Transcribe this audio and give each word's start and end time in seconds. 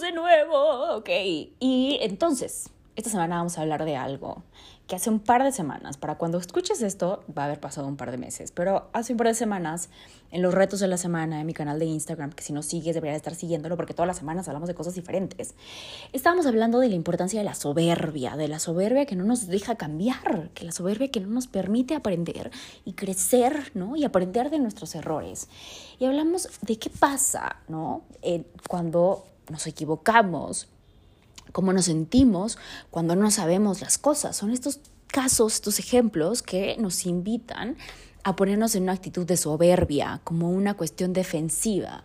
De 0.00 0.12
nuevo. 0.12 0.96
Ok, 0.96 1.08
y 1.08 1.98
entonces, 2.00 2.70
esta 2.96 3.10
semana 3.10 3.36
vamos 3.36 3.58
a 3.58 3.62
hablar 3.62 3.84
de 3.84 3.96
algo 3.96 4.44
que 4.90 4.96
hace 4.96 5.08
un 5.08 5.20
par 5.20 5.44
de 5.44 5.52
semanas, 5.52 5.96
para 5.96 6.16
cuando 6.16 6.36
escuches 6.38 6.82
esto, 6.82 7.22
va 7.38 7.42
a 7.42 7.44
haber 7.44 7.60
pasado 7.60 7.86
un 7.86 7.96
par 7.96 8.10
de 8.10 8.18
meses, 8.18 8.50
pero 8.50 8.88
hace 8.92 9.12
un 9.12 9.18
par 9.18 9.28
de 9.28 9.34
semanas, 9.34 9.88
en 10.32 10.42
los 10.42 10.52
retos 10.52 10.80
de 10.80 10.88
la 10.88 10.96
semana, 10.96 11.40
en 11.40 11.46
mi 11.46 11.54
canal 11.54 11.78
de 11.78 11.84
Instagram, 11.84 12.32
que 12.32 12.42
si 12.42 12.52
no 12.52 12.64
sigues 12.64 12.96
deberías 12.96 13.16
estar 13.16 13.36
siguiéndolo 13.36 13.76
porque 13.76 13.94
todas 13.94 14.08
las 14.08 14.16
semanas 14.16 14.48
hablamos 14.48 14.66
de 14.66 14.74
cosas 14.74 14.96
diferentes, 14.96 15.54
estábamos 16.12 16.44
hablando 16.46 16.80
de 16.80 16.88
la 16.88 16.96
importancia 16.96 17.38
de 17.38 17.44
la 17.44 17.54
soberbia, 17.54 18.36
de 18.36 18.48
la 18.48 18.58
soberbia 18.58 19.06
que 19.06 19.14
no 19.14 19.22
nos 19.22 19.46
deja 19.46 19.76
cambiar, 19.76 20.50
que 20.54 20.64
la 20.64 20.72
soberbia 20.72 21.08
que 21.08 21.20
no 21.20 21.28
nos 21.28 21.46
permite 21.46 21.94
aprender 21.94 22.50
y 22.84 22.94
crecer, 22.94 23.70
¿no? 23.74 23.94
Y 23.94 24.02
aprender 24.02 24.50
de 24.50 24.58
nuestros 24.58 24.96
errores. 24.96 25.46
Y 26.00 26.06
hablamos 26.06 26.48
de 26.62 26.80
qué 26.80 26.90
pasa, 26.90 27.58
¿no? 27.68 28.02
Cuando 28.68 29.24
nos 29.48 29.68
equivocamos, 29.68 30.66
cómo 31.52 31.72
nos 31.72 31.86
sentimos 31.86 32.58
cuando 32.90 33.16
no 33.16 33.30
sabemos 33.30 33.80
las 33.80 33.98
cosas. 33.98 34.36
Son 34.36 34.50
estos 34.50 34.80
casos, 35.06 35.54
estos 35.54 35.78
ejemplos 35.78 36.42
que 36.42 36.76
nos 36.78 37.06
invitan 37.06 37.76
a 38.22 38.36
ponernos 38.36 38.74
en 38.74 38.84
una 38.84 38.92
actitud 38.92 39.26
de 39.26 39.36
soberbia, 39.36 40.20
como 40.24 40.50
una 40.50 40.74
cuestión 40.74 41.12
defensiva. 41.12 42.04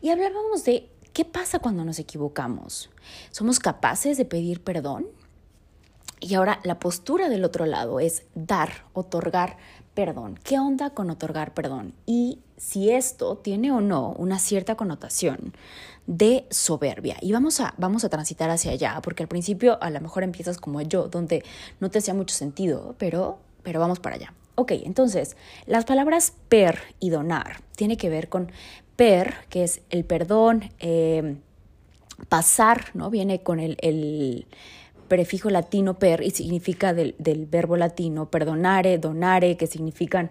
Y 0.00 0.10
hablábamos 0.10 0.64
de 0.64 0.90
qué 1.12 1.24
pasa 1.24 1.58
cuando 1.58 1.84
nos 1.84 1.98
equivocamos. 1.98 2.90
¿Somos 3.30 3.58
capaces 3.58 4.16
de 4.16 4.24
pedir 4.24 4.62
perdón? 4.62 5.06
Y 6.20 6.34
ahora 6.34 6.60
la 6.62 6.78
postura 6.78 7.28
del 7.28 7.44
otro 7.44 7.66
lado 7.66 7.98
es 7.98 8.22
dar, 8.34 8.84
otorgar 8.92 9.58
perdón. 9.94 10.38
¿Qué 10.42 10.58
onda 10.58 10.90
con 10.90 11.10
otorgar 11.10 11.54
perdón? 11.54 11.94
Y 12.06 12.40
si 12.56 12.90
esto 12.90 13.36
tiene 13.36 13.72
o 13.72 13.80
no 13.80 14.10
una 14.18 14.38
cierta 14.38 14.76
connotación 14.76 15.52
de 16.06 16.46
soberbia. 16.50 17.16
Y 17.20 17.32
vamos 17.32 17.60
a, 17.60 17.74
vamos 17.78 18.04
a 18.04 18.08
transitar 18.08 18.50
hacia 18.50 18.72
allá, 18.72 19.00
porque 19.02 19.22
al 19.22 19.28
principio 19.28 19.82
a 19.82 19.90
lo 19.90 20.00
mejor 20.00 20.22
empiezas 20.22 20.58
como 20.58 20.80
yo, 20.80 21.08
donde 21.08 21.44
no 21.80 21.90
te 21.90 21.98
hacía 21.98 22.14
mucho 22.14 22.34
sentido, 22.34 22.94
pero, 22.98 23.38
pero 23.62 23.80
vamos 23.80 24.00
para 24.00 24.16
allá. 24.16 24.32
Ok, 24.54 24.72
entonces, 24.84 25.36
las 25.66 25.84
palabras 25.84 26.34
per 26.48 26.78
y 27.00 27.10
donar 27.10 27.60
tiene 27.76 27.96
que 27.96 28.10
ver 28.10 28.28
con 28.28 28.52
per, 28.96 29.34
que 29.48 29.64
es 29.64 29.80
el 29.90 30.04
perdón, 30.04 30.70
eh, 30.78 31.36
pasar, 32.28 32.86
¿no? 32.94 33.10
Viene 33.10 33.42
con 33.42 33.60
el, 33.60 33.76
el 33.80 34.46
prefijo 35.08 35.50
latino 35.50 35.98
per 35.98 36.22
y 36.22 36.30
significa 36.30 36.94
del, 36.94 37.14
verbo 37.50 37.76
latino 37.76 38.30
perdonare, 38.30 38.98
donare, 38.98 39.56
que 39.56 39.66
significan 39.66 40.30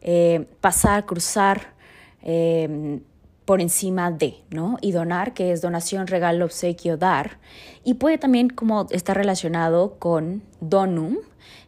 eh, 0.00 0.46
pasar, 0.60 1.06
cruzar 1.06 1.74
eh, 2.22 3.00
por 3.44 3.60
encima 3.60 4.10
de, 4.10 4.36
¿no? 4.50 4.78
Y 4.80 4.92
donar, 4.92 5.34
que 5.34 5.52
es 5.52 5.60
donación, 5.60 6.06
regalo, 6.06 6.44
obsequio, 6.44 6.96
dar. 6.96 7.38
Y 7.84 7.94
puede 7.94 8.18
también 8.18 8.48
como 8.48 8.86
estar 8.90 9.16
relacionado 9.16 9.98
con 9.98 10.42
donum, 10.60 11.16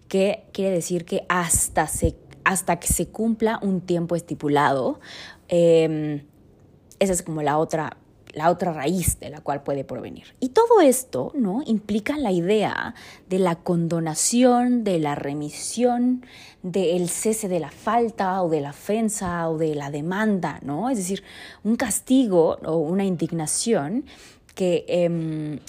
que 0.09 0.45
quiere 0.53 0.71
decir 0.71 1.05
que 1.05 1.25
hasta, 1.29 1.87
se, 1.87 2.15
hasta 2.45 2.79
que 2.79 2.89
se 2.89 3.09
cumpla 3.09 3.59
un 3.63 3.81
tiempo 3.81 4.17
estipulado. 4.17 5.01
Eh, 5.49 6.25
esa 7.01 7.13
es 7.13 7.23
como 7.23 7.43
la 7.43 7.59
otra 7.59 7.97
la 8.35 8.51
otra 8.51 8.73
raíz 8.73 9.19
de 9.21 9.31
la 9.31 9.41
cual 9.41 9.63
puede 9.63 9.85
provenir. 9.85 10.35
Y 10.41 10.51
todo 10.51 10.81
esto, 10.81 11.33
¿no? 11.35 11.63
implica 11.67 12.17
la 12.19 12.33
idea 12.33 12.95
de 13.29 13.39
la 13.39 13.57
condonación, 13.57 14.85
de 14.85 14.99
la 14.99 15.15
remisión, 15.15 16.27
del 16.63 17.09
cese 17.09 17.49
de 17.49 17.61
la 17.61 17.71
falta 17.71 18.43
o 18.43 18.49
de 18.49 18.61
la 18.61 18.71
ofensa 18.71 19.49
o 19.49 19.59
de 19.59 19.75
la 19.75 19.91
demanda, 19.91 20.61
¿no? 20.63 20.91
Es 20.91 20.99
decir, 20.99 21.23
un 21.63 21.77
castigo 21.77 22.59
o 22.65 22.77
una 22.79 23.05
indignación 23.05 24.05
que, 24.55 24.85
em, 24.89 25.61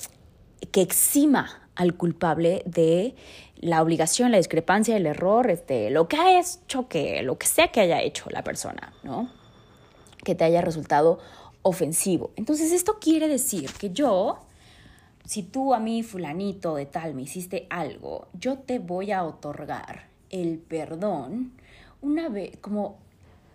que 0.71 0.81
exima 0.81 1.69
al 1.75 1.95
culpable 1.95 2.63
de 2.65 3.15
la 3.57 3.81
obligación, 3.81 4.31
la 4.31 4.37
discrepancia, 4.37 4.95
el 4.95 5.05
error, 5.05 5.49
este, 5.49 5.89
lo 5.89 6.07
que 6.07 6.17
ha 6.17 6.39
hecho 6.39 6.87
que, 6.87 7.21
lo 7.23 7.37
que 7.37 7.47
sea 7.47 7.69
que 7.69 7.81
haya 7.81 8.01
hecho 8.01 8.29
la 8.29 8.43
persona, 8.43 8.93
¿no? 9.03 9.29
Que 10.23 10.35
te 10.35 10.43
haya 10.43 10.61
resultado 10.61 11.19
ofensivo. 11.65 12.31
Entonces 12.35 12.71
esto 12.71 12.99
quiere 13.01 13.27
decir 13.27 13.71
que 13.73 13.89
yo, 13.89 14.37
si 15.25 15.41
tú 15.41 15.73
a 15.73 15.79
mí 15.79 16.03
fulanito 16.03 16.75
de 16.75 16.85
tal 16.85 17.15
me 17.15 17.23
hiciste 17.23 17.65
algo, 17.71 18.27
yo 18.33 18.59
te 18.59 18.77
voy 18.77 19.11
a 19.11 19.23
otorgar 19.23 20.07
el 20.29 20.59
perdón 20.59 21.53
una 22.01 22.29
vez 22.29 22.55
como 22.57 22.99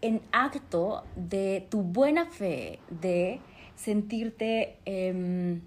en 0.02 0.22
acto 0.32 1.04
de 1.14 1.68
tu 1.70 1.82
buena 1.82 2.26
fe, 2.26 2.80
de 2.90 3.40
sentirte, 3.76 4.76
em, 4.86 5.60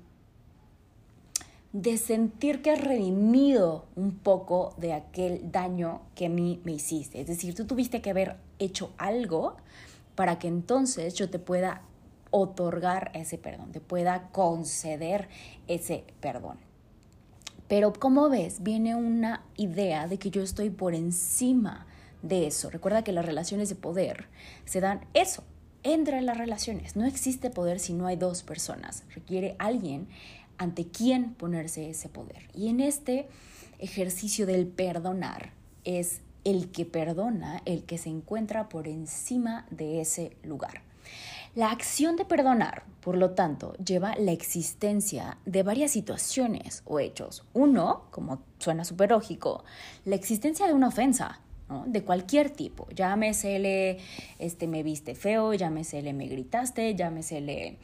de 1.71 1.97
sentir 1.97 2.61
que 2.61 2.71
has 2.71 2.81
redimido 2.81 3.85
un 3.95 4.17
poco 4.17 4.73
de 4.75 4.91
aquel 4.91 5.49
daño 5.49 6.01
que 6.13 6.25
a 6.25 6.29
mí 6.29 6.59
me 6.65 6.73
hiciste. 6.73 7.21
Es 7.21 7.27
decir, 7.27 7.55
tú 7.55 7.65
tuviste 7.65 8.01
que 8.01 8.09
haber 8.09 8.35
hecho 8.59 8.91
algo 8.97 9.55
para 10.15 10.39
que 10.39 10.49
entonces 10.49 11.13
yo 11.13 11.29
te 11.29 11.39
pueda 11.39 11.83
otorgar 12.35 13.11
ese 13.13 13.37
perdón, 13.37 13.71
te 13.71 13.79
pueda 13.79 14.29
conceder 14.31 15.29
ese 15.67 16.03
perdón. 16.19 16.57
Pero 17.67 17.93
como 17.93 18.27
ves, 18.27 18.63
viene 18.63 18.95
una 18.95 19.43
idea 19.55 20.07
de 20.07 20.17
que 20.17 20.31
yo 20.31 20.41
estoy 20.41 20.71
por 20.71 20.95
encima 20.95 21.85
de 22.23 22.47
eso. 22.47 22.71
Recuerda 22.71 23.03
que 23.03 23.11
las 23.11 23.25
relaciones 23.25 23.69
de 23.69 23.75
poder 23.75 24.25
se 24.65 24.81
dan 24.81 25.05
eso, 25.13 25.43
entre 25.83 26.21
las 26.21 26.37
relaciones. 26.37 26.95
No 26.95 27.05
existe 27.05 27.51
poder 27.51 27.79
si 27.79 27.93
no 27.93 28.07
hay 28.07 28.15
dos 28.15 28.41
personas. 28.41 29.03
Requiere 29.13 29.55
alguien 29.59 30.07
ante 30.57 30.87
quien 30.87 31.35
ponerse 31.35 31.87
ese 31.91 32.09
poder. 32.09 32.49
Y 32.55 32.69
en 32.69 32.79
este 32.79 33.27
ejercicio 33.77 34.47
del 34.47 34.65
perdonar 34.65 35.51
es 35.83 36.21
el 36.45 36.71
que 36.71 36.85
perdona, 36.85 37.61
el 37.65 37.83
que 37.83 37.99
se 37.99 38.09
encuentra 38.09 38.69
por 38.69 38.87
encima 38.87 39.67
de 39.69 40.01
ese 40.01 40.35
lugar. 40.41 40.81
La 41.55 41.69
acción 41.69 42.15
de 42.15 42.25
perdonar, 42.25 42.83
por 42.99 43.15
lo 43.15 43.31
tanto, 43.31 43.75
lleva 43.77 44.15
la 44.15 44.31
existencia 44.31 45.37
de 45.45 45.61
varias 45.61 45.91
situaciones 45.91 46.81
o 46.85 46.99
hechos. 46.99 47.45
Uno, 47.53 48.05
como 48.09 48.41
suena 48.57 48.83
súper 48.83 49.11
lógico, 49.11 49.63
la 50.03 50.15
existencia 50.15 50.65
de 50.65 50.73
una 50.73 50.87
ofensa, 50.87 51.41
de 51.85 52.03
cualquier 52.03 52.49
tipo. 52.49 52.87
Llámesele, 52.89 53.99
este, 54.39 54.67
me 54.67 54.83
viste 54.83 55.15
feo, 55.15 55.53
llámesele, 55.53 56.13
me 56.13 56.27
gritaste, 56.27 56.95
llámesele, 56.95 57.77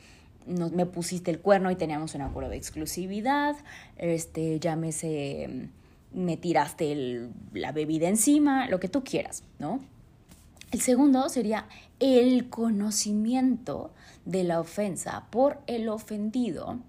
me 0.47 0.85
pusiste 0.85 1.31
el 1.31 1.39
cuerno 1.39 1.69
y 1.71 1.75
teníamos 1.75 2.15
un 2.15 2.21
acuerdo 2.21 2.49
de 2.49 2.57
exclusividad, 2.57 3.55
este, 3.97 4.59
llámese, 4.59 5.69
me 6.13 6.37
tiraste 6.37 7.29
la 7.53 7.71
bebida 7.71 8.07
encima, 8.07 8.67
lo 8.67 8.79
que 8.79 8.89
tú 8.89 9.03
quieras, 9.03 9.43
¿no? 9.59 9.79
El 10.71 10.81
segundo 10.81 11.29
sería 11.29 11.67
el 11.99 12.49
conocimiento 12.49 13.91
de 14.25 14.43
la 14.43 14.59
ofensa 14.59 15.27
por 15.29 15.59
el 15.67 15.89
ofendido 15.89 16.79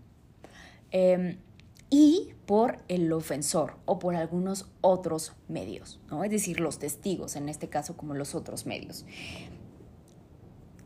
em, 0.91 1.39
y 1.91 2.35
por 2.47 2.79
el 2.89 3.13
ofensor 3.13 3.77
o 3.85 3.99
por 3.99 4.15
algunos 4.15 4.69
otros 4.81 5.33
medios, 5.49 6.01
¿no? 6.11 6.23
es 6.25 6.31
decir, 6.31 6.61
los 6.61 6.79
testigos, 6.79 7.37
en 7.37 7.49
este 7.49 7.69
caso 7.69 7.97
como 7.97 8.15
los 8.15 8.35
otros 8.35 8.67
medios. 8.67 9.05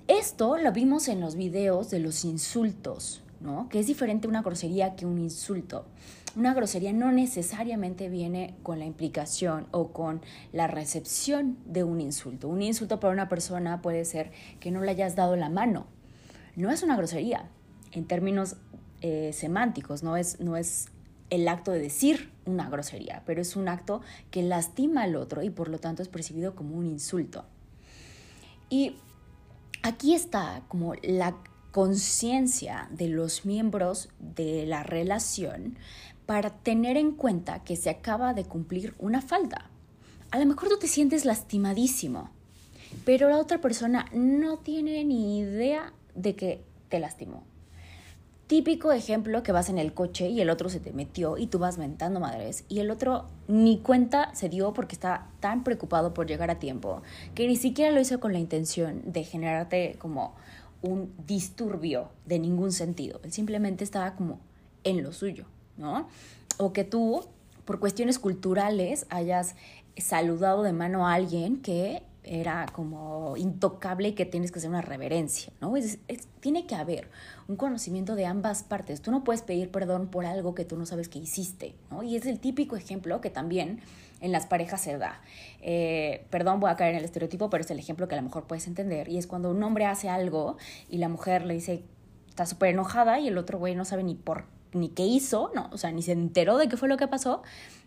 Esto 0.07 0.59
lo 0.59 0.73
vimos 0.73 1.09
en 1.09 1.21
los 1.21 1.35
videos 1.35 1.91
de 1.91 1.99
los 1.99 2.25
insultos, 2.25 3.24
¿no? 3.45 3.69
que 3.69 3.79
es 3.79 3.87
diferente 3.87 4.27
una 4.27 4.43
grosería 4.43 4.97
que 4.97 5.07
un 5.07 5.19
insulto 5.19 5.87
una 6.37 6.53
grosería 6.53 6.93
no 6.93 7.13
necesariamente 7.13 8.09
viene 8.09 8.57
con 8.65 8.81
la 8.81 8.87
implicación 8.87 9.69
o 9.71 9.93
con 9.93 10.21
la 10.53 10.67
recepción 10.67 11.57
de 11.65 11.85
un 11.85 12.01
insulto. 12.01 12.49
Un 12.49 12.63
insulto 12.63 12.99
para 12.99 13.13
una 13.13 13.29
persona 13.29 13.81
puede 13.83 14.05
ser 14.05 14.33
que 14.59 14.73
no 14.73 14.81
le 14.81 14.91
hayas 14.91 15.15
dado 15.15 15.37
la 15.37 15.49
mano. 15.49 15.87
No 16.57 16.71
es 16.71 16.83
una 16.83 16.97
grosería 16.97 17.49
en 17.93 18.07
términos 18.07 18.57
eh, 19.01 19.31
semánticos, 19.33 20.03
no 20.03 20.17
es, 20.17 20.41
no 20.41 20.57
es 20.57 20.89
el 21.31 21.47
acto 21.47 21.71
de 21.71 21.79
decir 21.79 22.33
una 22.47 22.69
grosería, 22.69 23.23
pero 23.27 23.41
es 23.41 23.55
un 23.55 23.69
acto 23.69 24.01
que 24.33 24.43
lastima 24.43 25.05
al 25.05 25.15
otro 25.15 25.43
y 25.43 25.51
por 25.51 25.69
lo 25.69 25.79
tanto 25.79 26.03
es 26.03 26.09
percibido 26.09 26.57
como 26.57 26.77
un 26.77 26.87
insulto. 26.87 27.45
Y 28.71 28.97
aquí 29.83 30.15
está 30.15 30.63
como 30.67 30.95
la 31.03 31.37
conciencia 31.75 32.87
de 32.93 33.09
los 33.09 33.45
miembros 33.45 34.09
de 34.21 34.65
la 34.65 34.85
relación 34.85 35.77
para 36.25 36.51
tener 36.51 36.97
en 36.97 37.11
cuenta 37.11 37.65
que 37.65 37.75
se 37.75 37.91
acaba 37.91 38.33
de 38.33 38.45
cumplir 38.45 38.95
una 39.01 39.21
falta. 39.21 39.69
A 40.31 40.39
lo 40.39 40.47
mejor 40.47 40.69
tú 40.69 40.79
te 40.79 40.87
sientes 40.87 41.25
lastimadísimo, 41.25 42.31
pero 43.05 43.29
la 43.29 43.39
otra 43.39 43.61
persona 43.61 44.07
no 44.13 44.59
tiene 44.59 45.05
ni 45.05 45.41
idea 45.41 45.93
de 46.15 46.37
que 46.37 46.63
te 46.91 47.01
lastimó. 47.01 47.43
Típico 48.47 48.93
ejemplo 48.93 49.43
que 49.43 49.51
vas 49.51 49.69
en 49.69 49.79
el 49.79 49.95
coche 49.95 50.29
y 50.29 50.41
el 50.41 50.51
otro 50.51 50.69
se 50.69 50.79
te 50.79 50.93
metió 50.93 51.39
y 51.39 51.49
tú 51.49 51.59
vas 51.59 51.77
mentando 51.77 52.21
madres 52.21 52.67
y 52.69 52.79
el 52.81 52.91
otro 52.93 53.25
ni 53.49 53.79
cuenta 53.79 54.33
se 54.37 54.49
dio 54.49 54.75
porque 54.75 54.95
está 54.95 55.27
tan 55.41 55.65
preocupado 55.65 56.15
por 56.15 56.29
llegar 56.29 56.51
a 56.51 56.61
tiempo 56.61 57.03
que 57.35 57.49
ni 57.49 57.57
siquiera 57.57 57.91
lo 57.91 58.01
hizo 58.01 58.21
con 58.21 58.33
la 58.33 58.39
intención 58.39 59.03
de 59.07 59.25
generarte 59.25 59.97
como 59.99 60.35
un 60.85 61.13
disturbio 61.27 62.11
de 62.27 62.39
ningún 62.39 62.73
sentido. 62.73 63.21
Él 63.25 63.33
simplemente 63.33 63.85
estaba 63.85 64.15
como 64.15 64.39
en 64.85 65.03
lo 65.03 65.13
suyo, 65.13 65.47
¿no? 65.77 66.09
O 66.59 66.73
que 66.73 66.85
tú, 66.85 67.25
por 67.65 67.81
cuestiones 67.81 68.19
culturales, 68.19 69.07
hayas 69.09 69.57
saludado 69.97 70.63
de 70.63 70.73
mano 70.73 71.07
a 71.07 71.15
alguien 71.15 71.61
que 71.61 72.03
era 72.25 72.67
como 72.73 73.37
intocable 73.37 74.09
y 74.09 74.13
que 74.13 74.25
tienes 74.25 74.51
que 74.51 74.59
hacer 74.59 74.71
una 74.71 74.81
reverencia, 74.81 75.53
¿no? 75.61 75.75
tiene 76.41 76.67
que 76.67 76.75
haber 76.75 77.11
un 77.49 77.57
conocimiento 77.57 78.15
de 78.15 78.27
ambas 78.27 78.63
partes. 78.63 79.03
Tú 79.03 79.11
no 79.11 79.25
puedes 79.25 79.43
pedir 79.43 79.71
perdón 79.71 80.09
por 80.09 80.25
algo 80.25 80.55
que 80.55 80.65
tú 80.65 80.77
no 80.77 80.87
sabes 80.87 81.09
que 81.09 81.19
hiciste, 81.19 81.75
¿no? 81.91 82.03
Y 82.03 82.17
es 82.17 82.27
el 82.27 82.39
típico 82.41 82.77
ejemplo 82.77 83.21
que 83.21 83.31
también 83.31 83.81
en 84.25 84.33
las 84.33 84.47
parejas 84.47 84.81
se 84.81 84.97
da. 84.97 85.21
Eh, 85.61 86.25
perdón, 86.31 86.59
voy 86.59 86.71
a 86.71 86.77
caer 86.77 86.93
en 86.93 86.99
el 86.99 87.05
estereotipo, 87.05 87.51
pero 87.51 87.63
es 87.63 87.71
el 87.71 87.79
ejemplo 87.79 88.09
que 88.09 88.15
a 88.15 88.19
lo 88.19 88.23
mejor 88.23 88.45
puedes 88.47 88.67
entender. 88.67 89.09
Y 89.11 89.19
es 89.19 89.27
cuando 89.27 89.51
un 89.51 89.63
hombre 89.63 89.85
hace 89.85 90.09
algo 90.09 90.57
y 90.89 90.97
la 90.97 91.11
mujer 91.11 91.45
le 91.45 91.53
dice, 91.53 91.85
está 92.31 92.47
súper 92.47 92.71
enojada 92.71 93.21
y 93.21 93.29
el 93.29 93.37
otro 93.37 93.59
güey 93.59 93.75
no 93.75 93.85
sabe 93.85 94.03
ni 94.03 94.15
por 94.15 94.47
ni 94.73 94.89
qué 94.89 95.05
hizo, 95.05 95.53
¿no? 95.55 95.69
O 95.73 95.79
sea, 95.79 95.93
ni 95.93 96.03
se 96.03 96.13
enteró 96.13 96.57
de 96.57 96.69
qué 96.69 96.77
fue 96.77 96.89
lo 96.89 96.97
que 96.97 97.07
pasó 97.07 97.43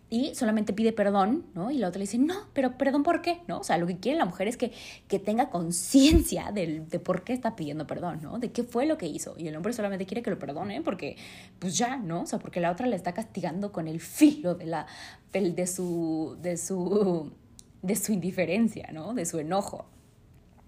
y 0.10 0.36
solamente 0.36 0.72
pide 0.72 0.94
perdón, 0.94 1.46
¿no? 1.54 1.70
Y 1.70 1.78
la 1.78 1.90
otra 1.90 2.00
le 2.00 2.04
dice, 2.04 2.18
no, 2.18 2.36
pero 2.54 2.78
perdón 2.78 3.04
por 3.04 3.22
qué, 3.22 3.42
¿no? 3.48 3.60
O 3.60 3.64
sea, 3.64 3.78
lo 3.78 3.86
que 3.88 3.98
quiere 3.98 4.18
la 4.18 4.26
mujer 4.26 4.48
es 4.48 4.56
que, 4.56 4.72
que 5.10 5.20
tenga 5.20 5.50
conciencia 5.50 6.52
de, 6.54 6.80
de, 6.80 7.00
por 7.00 7.24
qué 7.26 7.34
está 7.34 7.58
pidiendo 7.58 7.86
perdón, 7.88 8.20
¿no? 8.22 8.40
De 8.40 8.52
qué 8.52 8.64
fue 8.64 8.86
lo 8.86 8.98
que 8.98 9.08
hizo. 9.08 9.36
Y 9.38 9.50
el 9.50 9.56
hombre 9.58 9.74
solamente 9.74 10.06
quiere 10.06 10.22
que 10.22 10.30
lo 10.30 10.40
perdone 10.40 10.82
porque, 10.82 11.18
pues 11.60 11.78
ya, 11.78 11.98
¿no? 11.98 12.22
O 12.22 12.26
sea, 12.26 12.40
porque 12.40 12.62
la 12.62 12.72
otra 12.72 12.88
le 12.88 12.96
está 12.96 13.14
castigando 13.14 13.74
con 13.74 13.88
el 13.88 14.00
filo 14.00 14.56
de, 14.56 14.66
la, 14.66 14.88
de, 15.34 15.68
su, 15.68 16.38
de, 16.42 16.56
su, 16.56 17.34
de 17.82 17.96
su 17.98 18.14
indiferencia, 18.14 18.90
¿no? 18.94 19.14
De 19.14 19.26
su 19.26 19.40
enojo. 19.40 19.88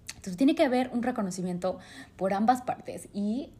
Entonces 0.08 0.36
tiene 0.36 0.54
que 0.54 0.64
haber 0.64 0.90
un 0.92 1.02
reconocimiento 1.02 1.78
por 2.16 2.34
ambas 2.34 2.60
partes 2.60 3.08
y 3.14 3.54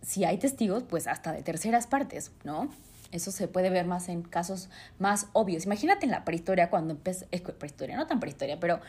si 0.00 0.24
hay 0.24 0.38
testigos, 0.38 0.82
pues 0.84 1.08
hasta 1.08 1.32
de 1.32 1.42
terceras 1.42 1.86
partes, 1.86 2.32
¿no? 2.42 2.70
Eso 3.12 3.30
se 3.30 3.48
puede 3.48 3.70
ver 3.70 3.86
más 3.86 4.08
en 4.08 4.22
casos 4.22 4.68
más 4.98 5.28
obvios. 5.32 5.66
Imagínate 5.66 6.06
en 6.06 6.12
la 6.12 6.24
prehistoria, 6.24 6.70
cuando 6.70 6.94
empezó, 6.94 7.26
prehistoria, 7.58 7.96
no 7.96 8.06
tan 8.06 8.20
prehistoria, 8.20 8.58
pero 8.60 8.80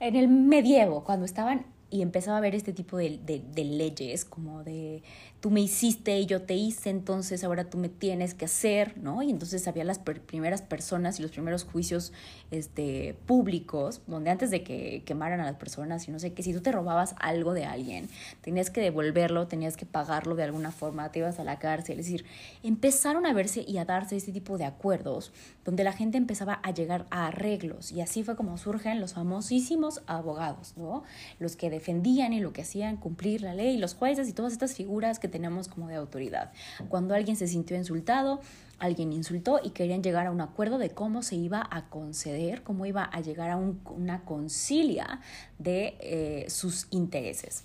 en 0.00 0.16
el 0.16 0.28
medievo, 0.28 1.04
cuando 1.04 1.24
estaban 1.24 1.66
y 1.90 2.02
empezaba 2.02 2.36
a 2.36 2.40
ver 2.40 2.54
este 2.54 2.72
tipo 2.72 2.98
de, 2.98 3.18
de, 3.18 3.64
leyes, 3.64 4.24
como 4.24 4.62
de 4.62 5.02
tú 5.40 5.50
me 5.50 5.60
hiciste 5.60 6.18
y 6.18 6.26
yo 6.26 6.42
te 6.42 6.54
hice, 6.54 6.90
entonces 6.90 7.44
ahora 7.44 7.70
tú 7.70 7.78
me 7.78 7.88
tienes 7.88 8.34
que 8.34 8.44
hacer, 8.44 8.98
¿no? 8.98 9.22
Y 9.22 9.30
entonces 9.30 9.66
había 9.68 9.84
las 9.84 9.98
primeras 9.98 10.60
personas 10.60 11.18
y 11.18 11.22
los 11.22 11.30
primeros 11.30 11.64
juicios 11.64 12.12
este, 12.50 13.16
públicos, 13.26 14.02
donde 14.06 14.30
antes 14.30 14.50
de 14.50 14.62
que 14.62 15.02
quemaran 15.06 15.40
a 15.40 15.44
las 15.44 15.56
personas 15.56 16.06
y 16.08 16.10
no 16.10 16.18
sé 16.18 16.32
qué, 16.34 16.42
si 16.42 16.52
tú 16.52 16.60
te 16.60 16.72
robabas 16.72 17.14
algo 17.20 17.54
de 17.54 17.64
alguien, 17.64 18.08
tenías 18.42 18.70
que 18.70 18.80
devolverlo, 18.80 19.46
tenías 19.46 19.76
que 19.76 19.86
pagarlo 19.86 20.34
de 20.34 20.42
alguna 20.42 20.72
forma, 20.72 21.10
te 21.10 21.20
ibas 21.20 21.38
a 21.38 21.44
la 21.44 21.58
cárcel, 21.58 22.00
es 22.00 22.06
decir, 22.06 22.26
empezaron 22.62 23.24
a 23.24 23.32
verse 23.32 23.64
y 23.66 23.78
a 23.78 23.84
darse 23.84 24.16
este 24.16 24.32
tipo 24.32 24.58
de 24.58 24.64
acuerdos, 24.64 25.32
donde 25.64 25.84
la 25.84 25.92
gente 25.92 26.18
empezaba 26.18 26.60
a 26.62 26.72
llegar 26.72 27.06
a 27.10 27.28
arreglos, 27.28 27.92
y 27.92 28.00
así 28.00 28.24
fue 28.24 28.36
como 28.36 28.58
surgen 28.58 29.00
los 29.00 29.14
famosísimos 29.14 30.02
abogados, 30.06 30.74
¿no? 30.76 31.04
Los 31.38 31.56
que 31.56 31.77
defendían 31.78 32.32
y 32.32 32.40
lo 32.40 32.52
que 32.52 32.62
hacían 32.62 32.96
cumplir 32.96 33.42
la 33.42 33.54
ley, 33.54 33.78
los 33.78 33.94
jueces 33.94 34.28
y 34.28 34.32
todas 34.32 34.52
estas 34.52 34.74
figuras 34.74 35.18
que 35.18 35.28
tenemos 35.28 35.68
como 35.68 35.88
de 35.88 35.94
autoridad. 35.94 36.52
Cuando 36.88 37.14
alguien 37.14 37.36
se 37.36 37.48
sintió 37.48 37.76
insultado, 37.76 38.40
alguien 38.78 39.12
insultó 39.12 39.60
y 39.62 39.70
querían 39.70 40.02
llegar 40.02 40.26
a 40.26 40.30
un 40.30 40.40
acuerdo 40.40 40.78
de 40.78 40.90
cómo 40.90 41.22
se 41.22 41.36
iba 41.36 41.66
a 41.70 41.88
conceder, 41.88 42.62
cómo 42.62 42.86
iba 42.86 43.04
a 43.04 43.20
llegar 43.20 43.50
a 43.50 43.56
una 43.56 44.24
concilia 44.24 45.20
de 45.58 45.96
eh, 46.00 46.46
sus 46.48 46.86
intereses. 46.90 47.64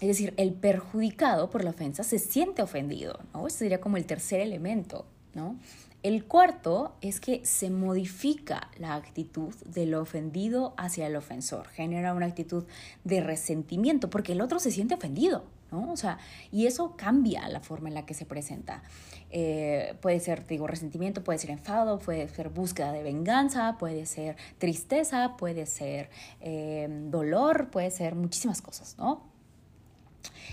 Es 0.00 0.08
decir, 0.08 0.34
el 0.36 0.52
perjudicado 0.52 1.48
por 1.48 1.64
la 1.64 1.70
ofensa 1.70 2.04
se 2.04 2.18
siente 2.18 2.62
ofendido, 2.62 3.18
¿no? 3.32 3.46
Ese 3.46 3.58
sería 3.58 3.80
como 3.80 3.96
el 3.96 4.04
tercer 4.04 4.40
elemento, 4.40 5.06
¿no? 5.34 5.56
El 6.02 6.24
cuarto 6.24 6.94
es 7.00 7.20
que 7.20 7.44
se 7.44 7.70
modifica 7.70 8.70
la 8.78 8.94
actitud 8.94 9.54
del 9.64 9.94
ofendido 9.94 10.74
hacia 10.76 11.06
el 11.06 11.16
ofensor, 11.16 11.66
genera 11.68 12.14
una 12.14 12.26
actitud 12.26 12.64
de 13.04 13.20
resentimiento 13.20 14.08
porque 14.08 14.32
el 14.32 14.40
otro 14.40 14.60
se 14.60 14.70
siente 14.70 14.94
ofendido, 14.94 15.44
¿no? 15.72 15.90
O 15.90 15.96
sea, 15.96 16.18
y 16.52 16.66
eso 16.66 16.94
cambia 16.96 17.48
la 17.48 17.60
forma 17.60 17.88
en 17.88 17.94
la 17.94 18.06
que 18.06 18.14
se 18.14 18.24
presenta. 18.24 18.82
Eh, 19.30 19.94
puede 20.00 20.20
ser, 20.20 20.46
digo, 20.46 20.66
resentimiento, 20.66 21.24
puede 21.24 21.38
ser 21.38 21.50
enfado, 21.50 21.98
puede 21.98 22.28
ser 22.28 22.50
búsqueda 22.50 22.92
de 22.92 23.02
venganza, 23.02 23.76
puede 23.78 24.06
ser 24.06 24.36
tristeza, 24.58 25.36
puede 25.36 25.66
ser 25.66 26.10
eh, 26.40 26.88
dolor, 27.10 27.68
puede 27.70 27.90
ser 27.90 28.14
muchísimas 28.14 28.62
cosas, 28.62 28.96
¿no? 28.98 29.22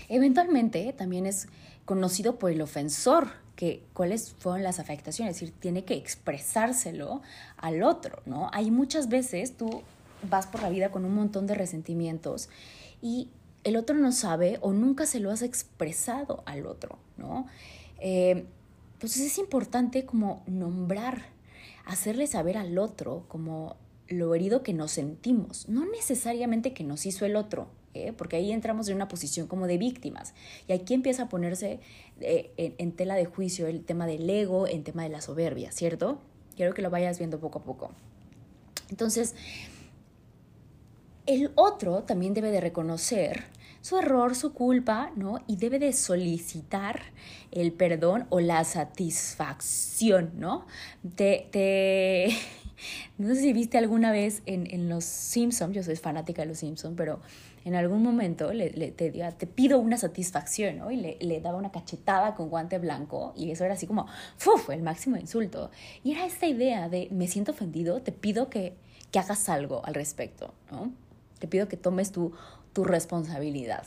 Eventualmente 0.08 0.92
también 0.92 1.26
es 1.26 1.48
conocido 1.84 2.38
por 2.38 2.50
el 2.50 2.60
ofensor 2.60 3.28
que 3.56 3.84
cuáles 3.92 4.34
fueron 4.38 4.62
las 4.62 4.80
afectaciones, 4.80 5.36
es 5.36 5.40
decir, 5.40 5.54
tiene 5.60 5.84
que 5.84 5.94
expresárselo 5.94 7.22
al 7.56 7.82
otro, 7.82 8.22
¿no? 8.26 8.50
Hay 8.52 8.70
muchas 8.70 9.08
veces 9.08 9.56
tú 9.56 9.82
vas 10.28 10.46
por 10.46 10.62
la 10.62 10.70
vida 10.70 10.90
con 10.90 11.04
un 11.04 11.14
montón 11.14 11.46
de 11.46 11.54
resentimientos 11.54 12.48
y 13.00 13.28
el 13.62 13.76
otro 13.76 13.96
no 13.96 14.12
sabe 14.12 14.58
o 14.60 14.72
nunca 14.72 15.06
se 15.06 15.20
lo 15.20 15.30
has 15.30 15.42
expresado 15.42 16.42
al 16.46 16.66
otro, 16.66 16.98
¿no? 17.16 17.46
Eh, 17.98 18.46
entonces 18.94 19.22
es 19.22 19.38
importante 19.38 20.04
como 20.04 20.42
nombrar, 20.46 21.26
hacerle 21.84 22.26
saber 22.26 22.56
al 22.56 22.78
otro 22.78 23.24
como 23.28 23.76
lo 24.08 24.34
herido 24.34 24.62
que 24.62 24.74
nos 24.74 24.92
sentimos, 24.92 25.68
no 25.68 25.86
necesariamente 25.86 26.72
que 26.72 26.84
nos 26.84 27.06
hizo 27.06 27.24
el 27.24 27.36
otro, 27.36 27.68
¿eh? 27.94 28.12
porque 28.16 28.36
ahí 28.36 28.52
entramos 28.52 28.88
en 28.88 28.96
una 28.96 29.08
posición 29.08 29.46
como 29.46 29.66
de 29.66 29.78
víctimas 29.78 30.34
y 30.68 30.72
aquí 30.72 30.94
empieza 30.94 31.24
a 31.24 31.28
ponerse 31.28 31.80
eh, 32.20 32.52
en, 32.56 32.74
en, 32.78 32.92
tela 32.92 33.14
de 33.14 33.24
juicio 33.24 33.66
el 33.66 33.84
tema 33.84 34.06
del 34.06 34.28
ego, 34.28 34.66
el 34.66 34.82
tema 34.82 35.02
de 35.04 35.08
la 35.08 35.20
soberbia, 35.20 35.72
¿cierto? 35.72 36.18
Quiero 36.56 36.74
que 36.74 36.82
lo 36.82 36.90
vayas 36.90 37.18
viendo 37.18 37.40
poco 37.40 37.60
a 37.60 37.62
poco. 37.62 37.90
Entonces, 38.90 39.34
el 41.26 41.52
otro 41.54 42.02
también 42.02 42.34
debe 42.34 42.50
de 42.50 42.60
reconocer 42.60 43.44
su 43.80 43.98
error, 43.98 44.34
su 44.34 44.54
culpa, 44.54 45.12
¿no? 45.14 45.42
Y 45.46 45.56
debe 45.56 45.78
de 45.78 45.92
solicitar 45.92 47.02
el 47.50 47.72
perdón 47.72 48.26
o 48.30 48.40
la 48.40 48.64
satisfacción, 48.64 50.32
¿no? 50.36 50.66
Te, 51.16 51.48
te... 51.50 52.28
No 53.18 53.34
sé 53.34 53.40
si 53.40 53.52
viste 53.52 53.78
alguna 53.78 54.10
vez 54.10 54.42
en, 54.46 54.66
en 54.70 54.88
Los 54.88 55.04
Simpsons, 55.04 55.74
yo 55.74 55.82
soy 55.82 55.96
fanática 55.96 56.42
de 56.42 56.48
Los 56.48 56.58
Simpsons, 56.58 56.94
pero 56.96 57.20
en 57.64 57.74
algún 57.74 58.02
momento 58.02 58.52
le, 58.52 58.70
te, 58.70 59.10
te 59.10 59.46
pido 59.46 59.78
una 59.78 59.96
satisfacción, 59.96 60.78
¿no? 60.78 60.90
Y 60.90 60.96
le, 60.96 61.16
le, 61.20 61.40
daba 61.40 61.56
una 61.56 61.72
cachetada 61.72 62.34
con 62.34 62.50
guante 62.50 62.78
blanco 62.78 63.32
y 63.36 63.50
eso 63.50 63.64
era 63.64 63.74
así 63.74 63.86
como, 63.86 64.06
¡fuf! 64.36 64.68
El 64.70 64.82
máximo 64.82 65.16
insulto. 65.16 65.70
Y 66.02 66.12
era 66.12 66.26
esta 66.26 66.46
idea 66.46 66.88
de, 66.88 67.08
me 67.10 67.26
siento 67.26 67.52
ofendido, 67.52 68.02
te 68.02 68.12
pido 68.12 68.50
que, 68.50 68.74
que 69.10 69.18
hagas 69.18 69.48
algo 69.48 69.84
al 69.84 69.94
respecto, 69.94 70.52
¿no? 70.70 70.92
Te 71.38 71.48
pido 71.48 71.68
que 71.68 71.76
tomes 71.76 72.12
tu, 72.12 72.32
tu 72.72 72.84
responsabilidad. 72.84 73.84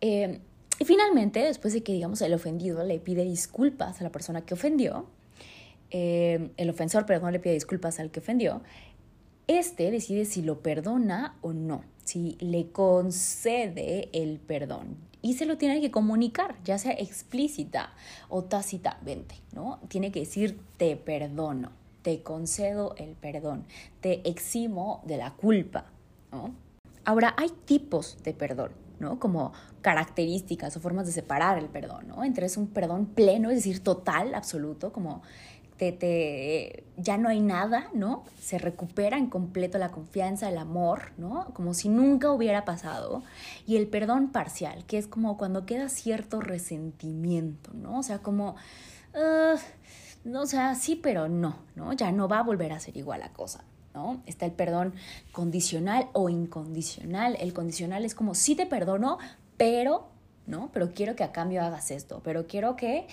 Eh, 0.00 0.40
y 0.78 0.84
finalmente, 0.84 1.40
después 1.40 1.74
de 1.74 1.82
que, 1.82 1.92
digamos, 1.92 2.22
el 2.22 2.32
ofendido 2.32 2.84
le 2.84 2.98
pide 3.00 3.24
disculpas 3.24 4.00
a 4.00 4.04
la 4.04 4.10
persona 4.10 4.42
que 4.42 4.54
ofendió, 4.54 5.06
eh, 5.90 6.50
el 6.56 6.70
ofensor, 6.70 7.04
perdón, 7.04 7.32
le 7.32 7.40
pide 7.40 7.54
disculpas 7.54 7.98
al 8.00 8.10
que 8.10 8.20
ofendió, 8.20 8.62
este 9.58 9.90
decide 9.90 10.24
si 10.24 10.42
lo 10.42 10.60
perdona 10.60 11.36
o 11.42 11.52
no, 11.52 11.82
si 12.04 12.36
le 12.40 12.70
concede 12.70 14.08
el 14.12 14.38
perdón. 14.38 14.96
Y 15.22 15.34
se 15.34 15.44
lo 15.44 15.58
tiene 15.58 15.80
que 15.80 15.90
comunicar, 15.90 16.56
ya 16.64 16.78
sea 16.78 16.92
explícita 16.92 17.92
o 18.28 18.44
tácitamente, 18.44 19.34
¿no? 19.52 19.80
Tiene 19.88 20.12
que 20.12 20.20
decir 20.20 20.58
te 20.76 20.96
perdono, 20.96 21.72
te 22.02 22.22
concedo 22.22 22.94
el 22.96 23.16
perdón, 23.16 23.66
te 24.00 24.26
eximo 24.28 25.02
de 25.04 25.18
la 25.18 25.32
culpa, 25.32 25.86
¿no? 26.32 26.54
Ahora, 27.04 27.34
hay 27.36 27.50
tipos 27.64 28.22
de 28.22 28.32
perdón, 28.32 28.70
¿no? 28.98 29.18
Como 29.18 29.52
características 29.82 30.76
o 30.76 30.80
formas 30.80 31.06
de 31.06 31.12
separar 31.12 31.58
el 31.58 31.66
perdón, 31.66 32.08
¿no? 32.08 32.24
Entre 32.24 32.46
es 32.46 32.56
un 32.56 32.68
perdón 32.68 33.06
pleno, 33.06 33.50
es 33.50 33.56
decir, 33.56 33.82
total, 33.82 34.34
absoluto, 34.34 34.92
como 34.92 35.22
te, 35.80 36.84
ya 36.98 37.16
no 37.16 37.30
hay 37.30 37.40
nada, 37.40 37.88
¿no? 37.94 38.24
Se 38.38 38.58
recupera 38.58 39.16
en 39.16 39.28
completo 39.28 39.78
la 39.78 39.88
confianza, 39.88 40.48
el 40.48 40.58
amor, 40.58 41.12
¿no? 41.16 41.46
Como 41.54 41.72
si 41.72 41.88
nunca 41.88 42.30
hubiera 42.30 42.66
pasado. 42.66 43.22
Y 43.66 43.76
el 43.76 43.86
perdón 43.86 44.28
parcial, 44.30 44.84
que 44.84 44.98
es 44.98 45.06
como 45.06 45.38
cuando 45.38 45.64
queda 45.64 45.88
cierto 45.88 46.40
resentimiento, 46.40 47.72
¿no? 47.72 47.98
O 47.98 48.02
sea, 48.02 48.18
como, 48.18 48.56
no, 50.24 50.42
o 50.42 50.46
sea, 50.46 50.74
sí, 50.74 50.96
pero 50.96 51.28
no, 51.28 51.56
¿no? 51.74 51.94
Ya 51.94 52.12
no 52.12 52.28
va 52.28 52.40
a 52.40 52.42
volver 52.42 52.72
a 52.72 52.80
ser 52.80 52.96
igual 52.96 53.20
la 53.20 53.32
cosa. 53.32 53.64
¿No? 53.92 54.22
Está 54.24 54.46
el 54.46 54.52
perdón 54.52 54.94
condicional 55.32 56.10
o 56.12 56.28
incondicional. 56.28 57.36
El 57.40 57.52
condicional 57.52 58.04
es 58.04 58.14
como, 58.14 58.36
sí 58.36 58.54
te 58.54 58.64
perdono, 58.64 59.18
pero, 59.56 60.10
¿no? 60.46 60.70
Pero 60.72 60.92
quiero 60.92 61.16
que 61.16 61.24
a 61.24 61.32
cambio 61.32 61.60
hagas 61.60 61.90
esto, 61.90 62.20
pero 62.22 62.46
quiero 62.46 62.76
que 62.76 63.08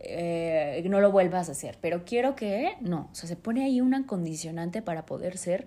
eh, 0.00 0.82
no 0.88 1.00
lo 1.00 1.12
vuelvas 1.12 1.48
a 1.48 1.52
hacer. 1.52 1.78
Pero 1.80 2.04
quiero 2.04 2.34
que, 2.34 2.76
no, 2.80 3.08
o 3.12 3.14
sea, 3.14 3.28
se 3.28 3.36
pone 3.36 3.64
ahí 3.64 3.80
una 3.80 4.06
condicionante 4.06 4.82
para 4.82 5.06
poder 5.06 5.36
ser 5.36 5.66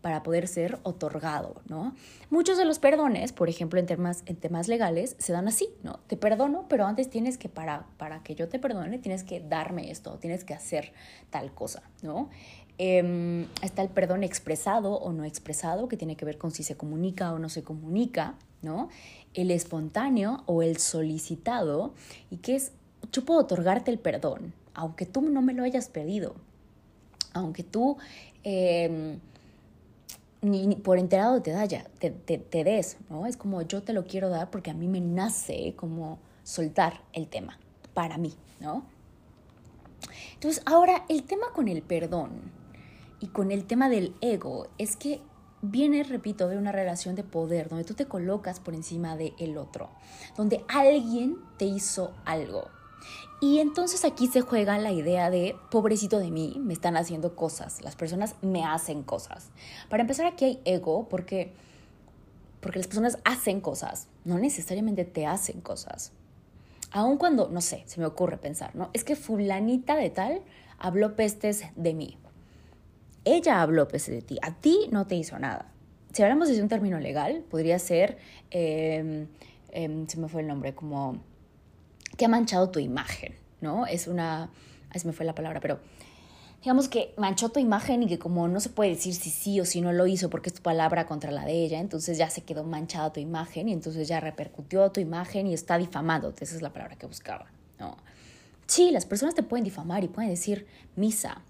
para 0.00 0.22
poder 0.22 0.46
ser 0.46 0.78
otorgado, 0.84 1.60
¿no? 1.68 1.94
Muchos 2.30 2.56
de 2.56 2.64
los 2.64 2.78
perdones, 2.78 3.32
por 3.32 3.48
ejemplo, 3.48 3.80
en 3.80 3.86
temas, 3.86 4.22
en 4.26 4.36
temas 4.36 4.68
legales, 4.68 5.16
se 5.18 5.32
dan 5.32 5.48
así, 5.48 5.68
¿no? 5.82 5.98
Te 6.06 6.16
perdono, 6.16 6.66
pero 6.68 6.86
antes 6.86 7.10
tienes 7.10 7.36
que, 7.36 7.48
para, 7.48 7.86
para 7.96 8.22
que 8.22 8.34
yo 8.36 8.48
te 8.48 8.60
perdone, 8.60 8.98
tienes 8.98 9.24
que 9.24 9.40
darme 9.40 9.90
esto, 9.90 10.18
tienes 10.20 10.44
que 10.44 10.54
hacer 10.54 10.92
tal 11.30 11.52
cosa, 11.52 11.82
¿no? 12.02 12.30
Em, 12.78 13.48
está 13.60 13.82
el 13.82 13.88
perdón 13.88 14.22
expresado 14.22 14.94
o 14.94 15.12
no 15.12 15.24
expresado, 15.24 15.88
que 15.88 15.96
tiene 15.96 16.16
que 16.16 16.24
ver 16.24 16.38
con 16.38 16.52
si 16.52 16.62
se 16.62 16.76
comunica 16.76 17.32
o 17.32 17.40
no 17.40 17.48
se 17.48 17.64
comunica, 17.64 18.36
¿no? 18.62 18.88
El 19.34 19.50
espontáneo 19.50 20.44
o 20.46 20.62
el 20.62 20.78
solicitado, 20.78 21.92
y 22.30 22.36
que 22.36 22.54
es 22.54 22.70
yo 23.12 23.24
puedo 23.24 23.40
otorgarte 23.40 23.90
el 23.90 23.98
perdón, 23.98 24.52
aunque 24.74 25.06
tú 25.06 25.22
no 25.22 25.42
me 25.42 25.54
lo 25.54 25.62
hayas 25.64 25.88
pedido, 25.88 26.34
aunque 27.32 27.62
tú 27.62 27.96
em, 28.44 29.18
ni, 30.40 30.76
por 30.76 30.98
enterado 30.98 31.42
te, 31.42 31.50
da 31.50 31.66
te, 31.66 32.10
te, 32.10 32.64
des, 32.64 32.98
¿no? 33.10 33.26
Es 33.26 33.36
como 33.36 33.62
yo 33.62 33.82
te 33.82 33.92
lo 33.92 34.04
quiero 34.04 34.28
dar 34.28 34.50
porque 34.50 34.70
a 34.70 34.74
mí 34.74 34.88
me 34.88 35.00
nace 35.00 35.74
como 35.76 36.18
soltar 36.44 37.02
el 37.12 37.28
tema, 37.28 37.58
para 37.94 38.18
mí, 38.18 38.34
¿no? 38.60 38.84
Entonces, 40.34 40.62
ahora 40.66 41.04
el 41.08 41.24
tema 41.24 41.46
con 41.52 41.68
el 41.68 41.82
perdón 41.82 42.30
y 43.20 43.28
con 43.28 43.50
el 43.50 43.64
tema 43.64 43.88
del 43.88 44.14
ego 44.20 44.68
es 44.78 44.96
que 44.96 45.20
viene, 45.62 46.04
repito, 46.04 46.48
de 46.48 46.56
una 46.56 46.70
relación 46.70 47.16
de 47.16 47.24
poder, 47.24 47.68
donde 47.68 47.84
tú 47.84 47.94
te 47.94 48.06
colocas 48.06 48.60
por 48.60 48.74
encima 48.74 49.16
del 49.16 49.34
el 49.38 49.58
otro, 49.58 49.90
donde 50.36 50.64
alguien 50.68 51.36
te 51.56 51.64
hizo 51.64 52.14
algo, 52.24 52.68
y 53.40 53.60
entonces 53.60 54.04
aquí 54.04 54.26
se 54.26 54.40
juega 54.40 54.78
la 54.78 54.90
idea 54.90 55.30
de, 55.30 55.54
pobrecito 55.70 56.18
de 56.18 56.30
mí, 56.30 56.56
me 56.58 56.72
están 56.72 56.96
haciendo 56.96 57.36
cosas, 57.36 57.82
las 57.82 57.94
personas 57.94 58.34
me 58.42 58.64
hacen 58.64 59.02
cosas. 59.02 59.50
Para 59.88 60.02
empezar, 60.02 60.26
aquí 60.26 60.44
hay 60.44 60.60
ego 60.64 61.08
porque, 61.08 61.52
porque 62.60 62.78
las 62.78 62.88
personas 62.88 63.18
hacen 63.24 63.60
cosas, 63.60 64.08
no 64.24 64.38
necesariamente 64.38 65.04
te 65.04 65.26
hacen 65.26 65.60
cosas. 65.60 66.12
Aun 66.90 67.16
cuando, 67.16 67.48
no 67.48 67.60
sé, 67.60 67.84
se 67.86 68.00
me 68.00 68.06
ocurre 68.06 68.38
pensar, 68.38 68.74
¿no? 68.74 68.90
Es 68.92 69.04
que 69.04 69.14
fulanita 69.14 69.94
de 69.94 70.10
tal 70.10 70.42
habló 70.78 71.14
pestes 71.14 71.64
de 71.76 71.94
mí. 71.94 72.16
Ella 73.24 73.62
habló 73.62 73.86
pestes 73.86 74.14
de 74.14 74.22
ti, 74.22 74.38
a 74.42 74.54
ti 74.54 74.88
no 74.90 75.06
te 75.06 75.14
hizo 75.14 75.38
nada. 75.38 75.70
Si 76.12 76.22
hablamos 76.22 76.48
de 76.48 76.60
un 76.60 76.68
término 76.68 76.98
legal, 76.98 77.44
podría 77.50 77.78
ser, 77.78 78.18
em, 78.50 79.28
em, 79.70 80.08
se 80.08 80.18
me 80.18 80.28
fue 80.28 80.40
el 80.40 80.48
nombre, 80.48 80.74
como 80.74 81.20
que 82.18 82.26
ha 82.26 82.28
manchado 82.28 82.68
tu 82.68 82.80
imagen, 82.80 83.34
¿no? 83.62 83.86
Es 83.86 84.08
una, 84.08 84.50
se 84.94 85.06
me 85.06 85.14
fue 85.14 85.24
la 85.24 85.34
palabra, 85.34 85.60
pero 85.60 85.78
digamos 86.60 86.88
que 86.88 87.14
manchó 87.16 87.48
tu 87.50 87.60
imagen 87.60 88.02
y 88.02 88.08
que 88.08 88.18
como 88.18 88.48
no 88.48 88.58
se 88.58 88.68
puede 88.68 88.90
decir 88.90 89.14
si 89.14 89.30
sí 89.30 89.60
o 89.60 89.64
si 89.64 89.80
no 89.80 89.92
lo 89.92 90.06
hizo 90.06 90.28
porque 90.28 90.50
es 90.50 90.56
tu 90.56 90.62
palabra 90.62 91.06
contra 91.06 91.30
la 91.30 91.44
de 91.44 91.52
ella, 91.64 91.78
entonces 91.78 92.18
ya 92.18 92.28
se 92.28 92.42
quedó 92.42 92.64
manchada 92.64 93.12
tu 93.12 93.20
imagen 93.20 93.68
y 93.68 93.72
entonces 93.72 94.08
ya 94.08 94.18
repercutió 94.18 94.90
tu 94.90 95.00
imagen 95.00 95.46
y 95.46 95.54
está 95.54 95.78
difamándote, 95.78 96.44
esa 96.44 96.56
es 96.56 96.62
la 96.62 96.72
palabra 96.72 96.96
que 96.96 97.06
buscaba, 97.06 97.46
¿no? 97.78 97.96
Sí, 98.66 98.90
las 98.90 99.06
personas 99.06 99.34
te 99.34 99.44
pueden 99.44 99.64
difamar 99.64 100.02
y 100.02 100.08
pueden 100.08 100.30
decir 100.30 100.66
misa, 100.96 101.40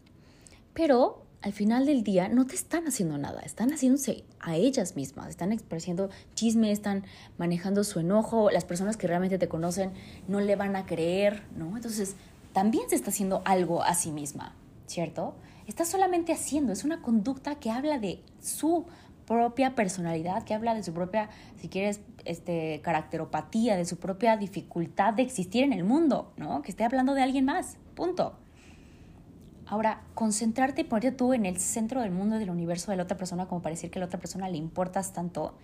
pero 0.74 1.22
al 1.40 1.52
final 1.52 1.86
del 1.86 2.02
día 2.02 2.28
no 2.28 2.46
te 2.46 2.54
están 2.54 2.86
haciendo 2.88 3.16
nada, 3.16 3.40
están 3.42 3.70
haciéndose 3.70 4.24
a 4.40 4.56
ellas 4.56 4.96
mismas, 4.96 5.28
están 5.28 5.52
expresando 5.52 6.10
chisme, 6.34 6.72
están 6.72 7.04
manejando 7.36 7.84
su 7.84 8.00
enojo, 8.00 8.50
las 8.50 8.64
personas 8.64 8.96
que 8.96 9.06
realmente 9.06 9.38
te 9.38 9.48
conocen 9.48 9.92
no 10.26 10.40
le 10.40 10.56
van 10.56 10.74
a 10.74 10.84
creer, 10.84 11.44
¿no? 11.56 11.76
Entonces, 11.76 12.16
también 12.52 12.88
se 12.88 12.96
está 12.96 13.10
haciendo 13.10 13.42
algo 13.44 13.82
a 13.82 13.94
sí 13.94 14.10
misma, 14.10 14.54
¿cierto? 14.86 15.34
Está 15.66 15.84
solamente 15.84 16.32
haciendo, 16.32 16.72
es 16.72 16.82
una 16.82 17.02
conducta 17.02 17.54
que 17.56 17.70
habla 17.70 17.98
de 17.98 18.20
su 18.40 18.86
propia 19.26 19.74
personalidad, 19.74 20.42
que 20.42 20.54
habla 20.54 20.74
de 20.74 20.82
su 20.82 20.92
propia, 20.92 21.28
si 21.60 21.68
quieres, 21.68 22.00
este, 22.24 22.80
caracteropatía, 22.82 23.76
de 23.76 23.84
su 23.84 23.98
propia 23.98 24.36
dificultad 24.36 25.12
de 25.12 25.22
existir 25.22 25.62
en 25.62 25.72
el 25.72 25.84
mundo, 25.84 26.32
¿no? 26.36 26.62
Que 26.62 26.70
esté 26.70 26.82
hablando 26.82 27.14
de 27.14 27.22
alguien 27.22 27.44
más, 27.44 27.76
punto. 27.94 28.38
Ahora, 29.70 30.00
concentrarte 30.14 30.80
y 30.80 30.84
ponerte 30.84 31.12
tú 31.12 31.34
en 31.34 31.44
el 31.44 31.58
centro 31.58 32.00
del 32.00 32.10
mundo 32.10 32.36
y 32.36 32.38
del 32.38 32.48
universo 32.48 32.90
de 32.90 32.96
la 32.96 33.02
otra 33.02 33.18
persona 33.18 33.46
como 33.46 33.60
parecer 33.60 33.90
que 33.90 33.98
a 33.98 34.00
la 34.00 34.06
otra 34.06 34.18
persona 34.18 34.48
le 34.48 34.56
importas 34.56 35.12
tanto. 35.12 35.54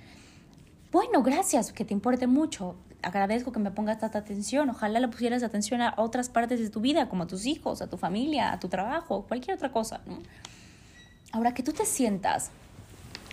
Bueno, 0.92 1.22
gracias, 1.22 1.72
que 1.72 1.86
te 1.86 1.94
importe 1.94 2.26
mucho. 2.26 2.76
Agradezco 3.00 3.50
que 3.50 3.60
me 3.60 3.70
pongas 3.70 3.98
tanta 3.98 4.18
atención. 4.18 4.68
Ojalá 4.68 5.00
le 5.00 5.08
pusieras 5.08 5.42
atención 5.42 5.80
a 5.80 5.94
otras 5.96 6.28
partes 6.28 6.60
de 6.60 6.68
tu 6.68 6.80
vida, 6.80 7.08
como 7.08 7.22
a 7.22 7.26
tus 7.26 7.46
hijos, 7.46 7.80
a 7.80 7.88
tu 7.88 7.96
familia, 7.96 8.52
a 8.52 8.60
tu 8.60 8.68
trabajo, 8.68 9.24
cualquier 9.26 9.56
otra 9.56 9.72
cosa. 9.72 10.02
Ahora, 11.32 11.54
que 11.54 11.62
tú 11.62 11.72
te 11.72 11.86
sientas 11.86 12.50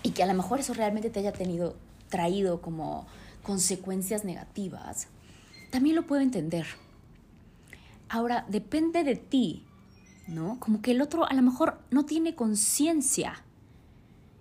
y 0.03 0.11
que 0.11 0.23
a 0.23 0.25
lo 0.25 0.33
mejor 0.33 0.61
eso 0.61 0.73
realmente 0.73 1.09
te 1.09 1.19
haya 1.19 1.33
tenido, 1.33 1.75
traído 2.07 2.61
como 2.61 3.05
consecuencias 3.43 4.23
negativas, 4.23 5.07
también 5.69 5.97
lo 5.97 6.03
puedo 6.07 6.21
entender. 6.21 6.65
Ahora, 8.07 8.45
depende 8.47 9.03
de 9.03 9.15
ti 9.17 9.65
¿no? 10.31 10.59
Como 10.59 10.81
que 10.81 10.91
el 10.91 11.01
otro 11.01 11.29
a 11.29 11.33
lo 11.33 11.41
mejor 11.41 11.79
no 11.91 12.05
tiene 12.05 12.35
conciencia. 12.35 13.43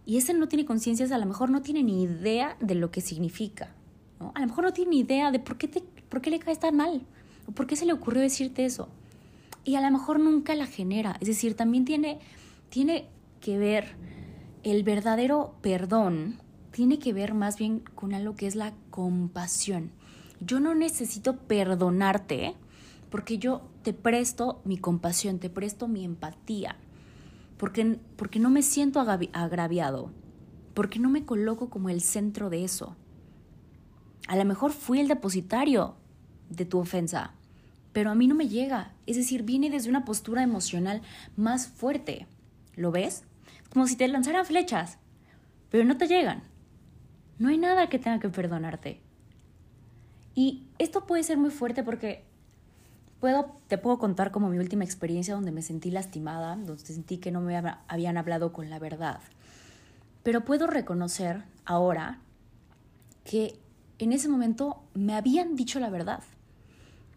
Y 0.06 0.16
ese 0.16 0.32
no 0.34 0.48
tiene 0.48 0.64
conciencia, 0.64 1.06
a 1.14 1.18
lo 1.18 1.26
mejor 1.26 1.50
no 1.50 1.62
tiene 1.62 1.82
ni 1.82 2.02
idea 2.02 2.56
de 2.60 2.74
lo 2.74 2.90
que 2.90 3.00
significa. 3.00 3.74
¿no? 4.18 4.32
A 4.34 4.40
lo 4.40 4.46
mejor 4.46 4.64
no 4.64 4.72
tiene 4.72 4.90
ni 4.90 5.00
idea 5.00 5.30
de 5.30 5.38
por 5.38 5.58
qué, 5.58 5.68
te, 5.68 5.82
por 6.08 6.20
qué 6.20 6.30
le 6.30 6.38
caes 6.38 6.58
tan 6.58 6.76
mal. 6.76 7.02
O 7.46 7.52
por 7.52 7.66
qué 7.66 7.76
se 7.76 7.86
le 7.86 7.92
ocurrió 7.92 8.22
decirte 8.22 8.64
eso. 8.64 8.88
Y 9.64 9.74
a 9.74 9.80
lo 9.80 9.90
mejor 9.90 10.18
nunca 10.20 10.54
la 10.54 10.66
genera. 10.66 11.16
Es 11.20 11.28
decir, 11.28 11.54
también 11.54 11.84
tiene, 11.84 12.20
tiene 12.70 13.08
que 13.40 13.58
ver 13.58 13.96
el 14.62 14.82
verdadero 14.82 15.54
perdón, 15.62 16.38
tiene 16.70 16.98
que 16.98 17.12
ver 17.12 17.34
más 17.34 17.56
bien 17.56 17.80
con 17.94 18.14
algo 18.14 18.36
que 18.36 18.46
es 18.46 18.54
la 18.54 18.72
compasión. 18.90 19.90
Yo 20.40 20.60
no 20.60 20.74
necesito 20.74 21.36
perdonarte 21.36 22.54
porque 23.10 23.38
yo 23.38 23.62
te 23.82 23.92
presto 23.92 24.62
mi 24.64 24.78
compasión, 24.78 25.38
te 25.38 25.50
presto 25.50 25.88
mi 25.88 26.04
empatía, 26.04 26.76
porque, 27.58 27.98
porque 28.16 28.38
no 28.38 28.50
me 28.50 28.62
siento 28.62 29.00
agraviado, 29.00 30.12
porque 30.74 30.98
no 30.98 31.10
me 31.10 31.24
coloco 31.24 31.68
como 31.68 31.88
el 31.88 32.00
centro 32.00 32.50
de 32.50 32.64
eso. 32.64 32.96
A 34.28 34.36
lo 34.36 34.44
mejor 34.44 34.72
fui 34.72 35.00
el 35.00 35.08
depositario 35.08 35.96
de 36.48 36.64
tu 36.64 36.78
ofensa, 36.78 37.34
pero 37.92 38.10
a 38.10 38.14
mí 38.14 38.28
no 38.28 38.34
me 38.34 38.48
llega. 38.48 38.94
Es 39.06 39.16
decir, 39.16 39.42
viene 39.42 39.70
desde 39.70 39.90
una 39.90 40.04
postura 40.04 40.42
emocional 40.42 41.02
más 41.36 41.66
fuerte. 41.66 42.26
¿Lo 42.76 42.92
ves? 42.92 43.24
Como 43.72 43.88
si 43.88 43.96
te 43.96 44.06
lanzaran 44.06 44.46
flechas, 44.46 44.98
pero 45.68 45.84
no 45.84 45.96
te 45.96 46.06
llegan. 46.06 46.42
No 47.38 47.48
hay 47.48 47.58
nada 47.58 47.88
que 47.88 47.98
tenga 47.98 48.20
que 48.20 48.28
perdonarte. 48.28 49.00
Y 50.34 50.66
esto 50.78 51.06
puede 51.06 51.24
ser 51.24 51.38
muy 51.38 51.50
fuerte 51.50 51.82
porque 51.82 52.29
Puedo, 53.20 53.60
te 53.68 53.76
puedo 53.76 53.98
contar 53.98 54.30
como 54.30 54.48
mi 54.48 54.58
última 54.58 54.82
experiencia 54.82 55.34
donde 55.34 55.52
me 55.52 55.60
sentí 55.60 55.90
lastimada, 55.90 56.56
donde 56.56 56.78
sentí 56.78 57.18
que 57.18 57.30
no 57.30 57.42
me 57.42 57.56
habían 57.86 58.16
hablado 58.16 58.52
con 58.52 58.70
la 58.70 58.78
verdad. 58.78 59.20
Pero 60.22 60.44
puedo 60.44 60.66
reconocer 60.66 61.44
ahora 61.66 62.18
que 63.24 63.60
en 63.98 64.12
ese 64.12 64.28
momento 64.28 64.82
me 64.94 65.14
habían 65.14 65.54
dicho 65.54 65.80
la 65.80 65.90
verdad, 65.90 66.22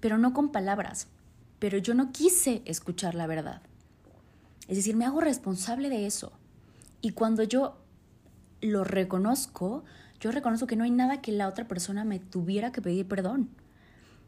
pero 0.01 0.17
no 0.17 0.33
con 0.33 0.51
palabras, 0.51 1.07
pero 1.59 1.77
yo 1.77 1.93
no 1.93 2.11
quise 2.11 2.61
escuchar 2.65 3.15
la 3.15 3.25
verdad. 3.25 3.61
Es 4.67 4.75
decir, 4.75 4.97
me 4.97 5.05
hago 5.05 5.21
responsable 5.21 5.89
de 5.89 6.05
eso. 6.05 6.33
Y 6.99 7.11
cuando 7.11 7.43
yo 7.43 7.77
lo 8.59 8.83
reconozco, 8.83 9.85
yo 10.19 10.31
reconozco 10.31 10.67
que 10.67 10.75
no 10.75 10.83
hay 10.83 10.91
nada 10.91 11.21
que 11.21 11.31
la 11.31 11.47
otra 11.47 11.67
persona 11.67 12.03
me 12.03 12.19
tuviera 12.19 12.73
que 12.73 12.81
pedir 12.81 13.07
perdón 13.07 13.49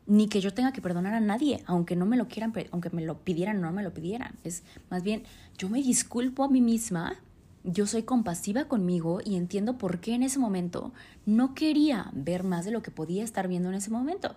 ni 0.08 0.28
que 0.28 0.42
yo 0.42 0.54
tenga 0.54 0.72
que 0.72 0.82
perdonar 0.82 1.14
a 1.14 1.20
nadie, 1.20 1.64
aunque 1.66 1.96
no 1.96 2.06
me 2.06 2.18
lo 2.18 2.28
quieran, 2.28 2.54
aunque 2.72 2.90
me 2.92 3.04
lo 3.04 3.20
pidieran 3.20 3.58
o 3.58 3.62
no 3.62 3.72
me 3.72 3.84
lo 3.84 3.94
pidieran. 3.94 4.36
Es 4.44 4.64
más 4.90 5.04
bien, 5.04 5.24
yo 5.58 5.70
me 5.70 5.82
disculpo 5.82 6.44
a 6.44 6.50
mí 6.50 6.62
misma, 6.62 7.16
yo 7.64 7.88
soy 7.88 8.04
compasiva 8.04 8.66
conmigo 8.66 9.20
y 9.26 9.36
entiendo 9.36 9.78
por 9.78 10.00
qué 10.00 10.14
en 10.14 10.24
ese 10.24 10.40
momento 10.40 10.94
no 11.26 11.56
quería 11.56 12.12
ver 12.14 12.44
más 12.44 12.66
de 12.66 12.72
lo 12.72 12.84
que 12.84 12.92
podía 12.92 13.24
estar 13.24 13.48
viendo 13.48 13.70
en 13.70 13.76
ese 13.76 13.90
momento. 13.90 14.36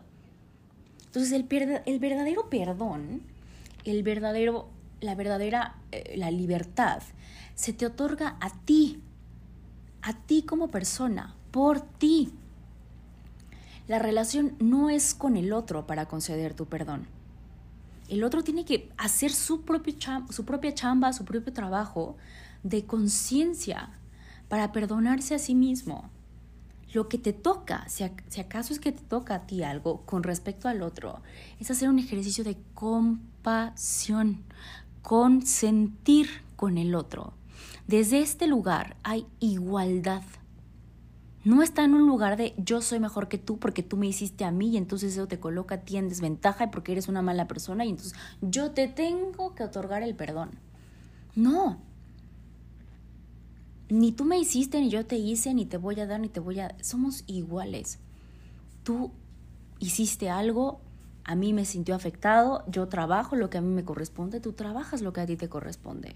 Entonces, 1.06 1.32
el, 1.32 1.46
el 1.84 1.98
verdadero 1.98 2.48
perdón 2.48 3.22
el 3.90 4.02
verdadero, 4.02 4.68
la 5.00 5.14
verdadera, 5.14 5.76
eh, 5.92 6.14
la 6.16 6.30
libertad 6.30 7.02
se 7.54 7.72
te 7.72 7.86
otorga 7.86 8.36
a 8.40 8.50
ti, 8.50 9.02
a 10.02 10.14
ti 10.14 10.42
como 10.42 10.68
persona, 10.68 11.34
por 11.50 11.80
ti. 11.80 12.32
La 13.88 13.98
relación 13.98 14.54
no 14.60 14.90
es 14.90 15.14
con 15.14 15.36
el 15.36 15.52
otro 15.52 15.86
para 15.86 16.06
conceder 16.06 16.54
tu 16.54 16.66
perdón. 16.66 17.06
El 18.08 18.22
otro 18.22 18.44
tiene 18.44 18.64
que 18.64 18.90
hacer 18.98 19.32
su, 19.32 19.62
propio 19.62 19.94
su 20.30 20.44
propia 20.44 20.74
chamba, 20.74 21.12
su 21.12 21.24
propio 21.24 21.52
trabajo 21.52 22.16
de 22.62 22.84
conciencia 22.84 23.90
para 24.48 24.72
perdonarse 24.72 25.34
a 25.34 25.38
sí 25.38 25.54
mismo. 25.54 26.10
Lo 26.92 27.08
que 27.08 27.18
te 27.18 27.32
toca, 27.32 27.86
si, 27.88 28.04
acaso 28.04 28.72
es 28.72 28.80
que 28.80 28.92
te 28.92 29.02
toca 29.02 29.34
a 29.34 29.46
ti 29.46 29.62
algo 29.62 30.02
con 30.06 30.22
respecto 30.22 30.68
al 30.68 30.82
otro, 30.82 31.20
es 31.60 31.70
hacer 31.70 31.88
un 31.88 31.98
ejercicio 31.98 32.44
de 32.44 32.56
compasión, 32.74 34.42
consentir 35.02 36.28
con 36.56 36.78
el 36.78 36.94
otro. 36.94 37.34
Desde 37.86 38.20
este 38.20 38.46
lugar 38.46 38.96
hay 39.02 39.26
igualdad. 39.38 40.22
No 41.48 41.62
está 41.62 41.82
en 41.82 41.94
un 41.94 42.06
lugar 42.06 42.36
de 42.36 42.52
yo 42.58 42.82
soy 42.82 43.00
mejor 43.00 43.28
que 43.28 43.38
tú 43.38 43.58
porque 43.58 43.82
tú 43.82 43.96
me 43.96 44.06
hiciste 44.06 44.44
a 44.44 44.50
mí 44.50 44.68
y 44.68 44.76
entonces 44.76 45.14
eso 45.14 45.28
te 45.28 45.40
coloca 45.40 45.76
a 45.76 45.80
ti 45.80 45.96
en 45.96 46.10
desventaja 46.10 46.70
porque 46.70 46.92
eres 46.92 47.08
una 47.08 47.22
mala 47.22 47.48
persona 47.48 47.86
y 47.86 47.88
entonces 47.88 48.12
yo 48.42 48.72
te 48.72 48.86
tengo 48.86 49.54
que 49.54 49.64
otorgar 49.64 50.02
el 50.02 50.14
perdón. 50.14 50.50
No, 51.34 51.78
ni 53.88 54.12
tú 54.12 54.26
me 54.26 54.38
hiciste, 54.38 54.78
ni 54.78 54.90
yo 54.90 55.06
te 55.06 55.16
hice, 55.16 55.54
ni 55.54 55.64
te 55.64 55.78
voy 55.78 55.98
a 56.00 56.06
dar, 56.06 56.20
ni 56.20 56.28
te 56.28 56.38
voy 56.38 56.60
a... 56.60 56.76
Somos 56.82 57.24
iguales. 57.26 57.98
Tú 58.82 59.10
hiciste 59.78 60.28
algo, 60.28 60.82
a 61.24 61.34
mí 61.34 61.54
me 61.54 61.64
sintió 61.64 61.94
afectado, 61.94 62.62
yo 62.68 62.88
trabajo 62.88 63.36
lo 63.36 63.48
que 63.48 63.56
a 63.56 63.62
mí 63.62 63.72
me 63.72 63.86
corresponde, 63.86 64.40
tú 64.40 64.52
trabajas 64.52 65.00
lo 65.00 65.14
que 65.14 65.22
a 65.22 65.26
ti 65.26 65.38
te 65.38 65.48
corresponde. 65.48 66.14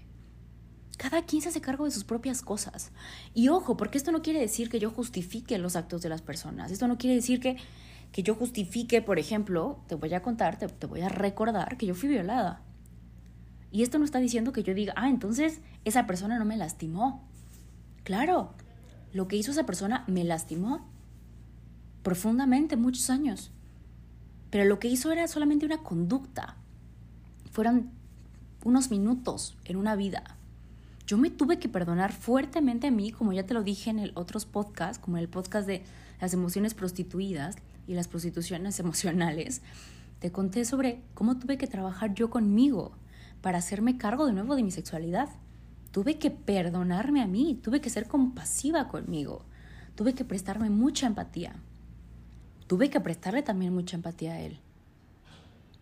Cada 1.03 1.23
quien 1.23 1.41
se 1.41 1.49
hace 1.49 1.59
cargo 1.59 1.83
de 1.83 1.91
sus 1.91 2.05
propias 2.05 2.41
cosas. 2.41 2.93
Y 3.33 3.49
ojo, 3.49 3.75
porque 3.75 3.97
esto 3.97 4.13
no 4.13 4.21
quiere 4.21 4.39
decir 4.39 4.69
que 4.69 4.79
yo 4.79 4.89
justifique 4.89 5.57
los 5.57 5.75
actos 5.75 6.01
de 6.01 6.07
las 6.07 6.21
personas. 6.21 6.71
Esto 6.71 6.87
no 6.87 6.97
quiere 6.97 7.17
decir 7.17 7.41
que, 7.41 7.57
que 8.13 8.23
yo 8.23 8.35
justifique, 8.35 9.01
por 9.01 9.19
ejemplo, 9.19 9.83
te 9.87 9.95
voy 9.95 10.13
a 10.13 10.21
contar, 10.21 10.57
te, 10.57 10.69
te 10.69 10.87
voy 10.87 11.01
a 11.01 11.09
recordar 11.09 11.75
que 11.75 11.87
yo 11.87 11.93
fui 11.93 12.07
violada. 12.07 12.61
Y 13.69 13.83
esto 13.83 13.99
no 13.99 14.05
está 14.05 14.19
diciendo 14.19 14.53
que 14.53 14.63
yo 14.63 14.73
diga, 14.73 14.93
ah, 14.95 15.09
entonces 15.09 15.59
esa 15.83 16.07
persona 16.07 16.39
no 16.39 16.45
me 16.45 16.55
lastimó. 16.55 17.27
Claro, 18.05 18.53
lo 19.11 19.27
que 19.27 19.35
hizo 19.35 19.51
esa 19.51 19.65
persona 19.65 20.05
me 20.07 20.23
lastimó 20.23 20.87
profundamente 22.01 22.77
muchos 22.77 23.09
años. 23.09 23.51
Pero 24.51 24.63
lo 24.63 24.79
que 24.79 24.87
hizo 24.87 25.11
era 25.11 25.27
solamente 25.27 25.65
una 25.65 25.83
conducta. 25.83 26.55
Fueron 27.51 27.91
unos 28.63 28.89
minutos 28.89 29.57
en 29.65 29.75
una 29.75 29.97
vida. 29.97 30.37
Yo 31.05 31.17
me 31.17 31.29
tuve 31.29 31.59
que 31.59 31.67
perdonar 31.67 32.13
fuertemente 32.13 32.87
a 32.87 32.91
mí, 32.91 33.11
como 33.11 33.33
ya 33.33 33.45
te 33.45 33.53
lo 33.53 33.63
dije 33.63 33.89
en 33.89 33.99
el 33.99 34.13
otros 34.15 34.45
podcast, 34.45 35.01
como 35.01 35.17
en 35.17 35.23
el 35.23 35.29
podcast 35.29 35.67
de 35.67 35.83
las 36.21 36.33
emociones 36.33 36.73
prostituidas 36.73 37.57
y 37.87 37.93
las 37.93 38.07
prostituciones 38.07 38.79
emocionales. 38.79 39.61
Te 40.19 40.31
conté 40.31 40.63
sobre 40.63 41.01
cómo 41.13 41.37
tuve 41.37 41.57
que 41.57 41.67
trabajar 41.67 42.13
yo 42.13 42.29
conmigo 42.29 42.93
para 43.41 43.57
hacerme 43.57 43.97
cargo 43.97 44.25
de 44.25 44.31
nuevo 44.31 44.55
de 44.55 44.63
mi 44.63 44.71
sexualidad. 44.71 45.27
Tuve 45.91 46.17
que 46.17 46.31
perdonarme 46.31 47.21
a 47.21 47.27
mí, 47.27 47.59
tuve 47.61 47.81
que 47.81 47.89
ser 47.89 48.07
compasiva 48.07 48.87
conmigo, 48.87 49.43
tuve 49.95 50.13
que 50.13 50.23
prestarme 50.23 50.69
mucha 50.69 51.07
empatía. 51.07 51.55
Tuve 52.67 52.89
que 52.89 53.01
prestarle 53.01 53.43
también 53.43 53.73
mucha 53.73 53.97
empatía 53.97 54.33
a 54.33 54.39
él. 54.39 54.57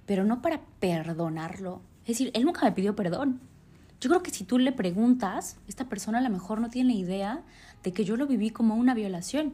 Pero 0.08 0.26
no 0.26 0.42
para 0.42 0.62
perdonarlo. 0.80 1.82
Es 2.02 2.18
decir, 2.18 2.32
él 2.34 2.44
nunca 2.44 2.66
me 2.66 2.72
pidió 2.72 2.96
perdón. 2.96 3.40
Yo 4.02 4.10
creo 4.10 4.24
que 4.24 4.32
si 4.32 4.44
tú 4.44 4.58
le 4.58 4.72
preguntas, 4.72 5.58
esta 5.68 5.88
persona 5.88 6.18
a 6.18 6.22
lo 6.22 6.30
mejor 6.32 6.60
no 6.60 6.70
tiene 6.70 6.96
idea 6.96 7.44
de 7.84 7.94
que 7.94 8.04
yo 8.04 8.18
lo 8.18 8.26
viví 8.26 8.50
como 8.50 8.76
una 8.76 8.96
violación. 8.96 9.54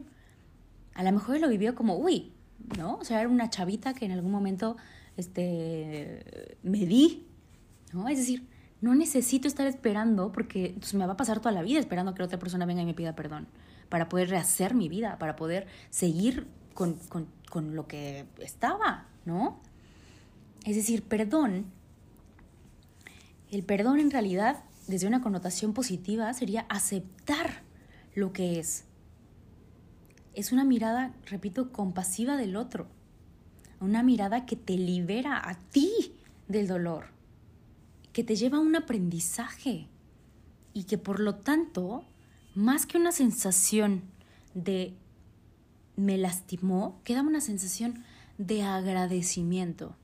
A 0.94 1.02
lo 1.02 1.12
mejor 1.12 1.38
lo 1.38 1.48
vivió 1.48 1.74
como, 1.74 1.96
uy, 1.96 2.32
¿no? 2.78 2.96
O 2.96 3.04
sea, 3.04 3.20
era 3.20 3.28
una 3.28 3.50
chavita 3.50 3.92
que 3.92 4.06
en 4.06 4.12
algún 4.12 4.32
momento 4.32 4.78
este, 5.18 6.56
me 6.62 6.86
di, 6.86 7.26
¿no? 7.92 8.08
Es 8.08 8.16
decir, 8.16 8.46
no 8.80 8.94
necesito 8.94 9.48
estar 9.48 9.66
esperando 9.66 10.32
porque 10.32 10.74
pues, 10.78 10.94
me 10.94 11.06
va 11.06 11.12
a 11.12 11.16
pasar 11.16 11.40
toda 11.40 11.52
la 11.52 11.62
vida 11.62 11.78
esperando 11.78 12.14
que 12.14 12.22
otra 12.22 12.38
persona 12.38 12.64
venga 12.64 12.80
y 12.80 12.86
me 12.86 12.94
pida 12.94 13.14
perdón 13.14 13.48
para 13.90 14.08
poder 14.08 14.30
rehacer 14.30 14.74
mi 14.74 14.88
vida, 14.88 15.18
para 15.18 15.36
poder 15.36 15.66
seguir 15.90 16.46
con, 16.72 16.94
con, 17.08 17.26
con 17.50 17.74
lo 17.74 17.86
que 17.86 18.26
estaba, 18.40 19.06
¿no? 19.24 19.60
Es 20.64 20.76
decir, 20.76 21.02
perdón, 21.02 21.66
el 23.50 23.64
perdón 23.64 24.00
en 24.00 24.10
realidad, 24.10 24.64
desde 24.86 25.06
una 25.06 25.20
connotación 25.20 25.72
positiva, 25.72 26.32
sería 26.34 26.66
aceptar 26.68 27.62
lo 28.14 28.32
que 28.32 28.58
es. 28.58 28.84
Es 30.34 30.52
una 30.52 30.64
mirada, 30.64 31.14
repito, 31.26 31.72
compasiva 31.72 32.36
del 32.36 32.56
otro, 32.56 32.86
una 33.80 34.02
mirada 34.02 34.46
que 34.46 34.56
te 34.56 34.76
libera 34.76 35.36
a 35.48 35.54
ti 35.54 35.90
del 36.46 36.66
dolor 36.66 37.18
que 38.18 38.24
te 38.24 38.34
lleva 38.34 38.58
a 38.58 38.60
un 38.60 38.74
aprendizaje 38.74 39.86
y 40.74 40.84
que 40.84 40.98
por 40.98 41.20
lo 41.20 41.36
tanto, 41.36 42.04
más 42.56 42.84
que 42.84 42.98
una 42.98 43.12
sensación 43.12 44.02
de 44.54 44.96
me 45.94 46.18
lastimó, 46.18 47.00
queda 47.04 47.22
una 47.22 47.40
sensación 47.40 48.02
de 48.36 48.64
agradecimiento. 48.64 49.94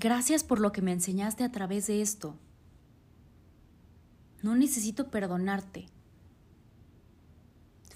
Gracias 0.00 0.44
por 0.44 0.60
lo 0.60 0.70
que 0.70 0.80
me 0.80 0.92
enseñaste 0.92 1.42
a 1.42 1.50
través 1.50 1.88
de 1.88 2.02
esto. 2.02 2.36
No 4.42 4.54
necesito 4.54 5.10
perdonarte. 5.10 5.86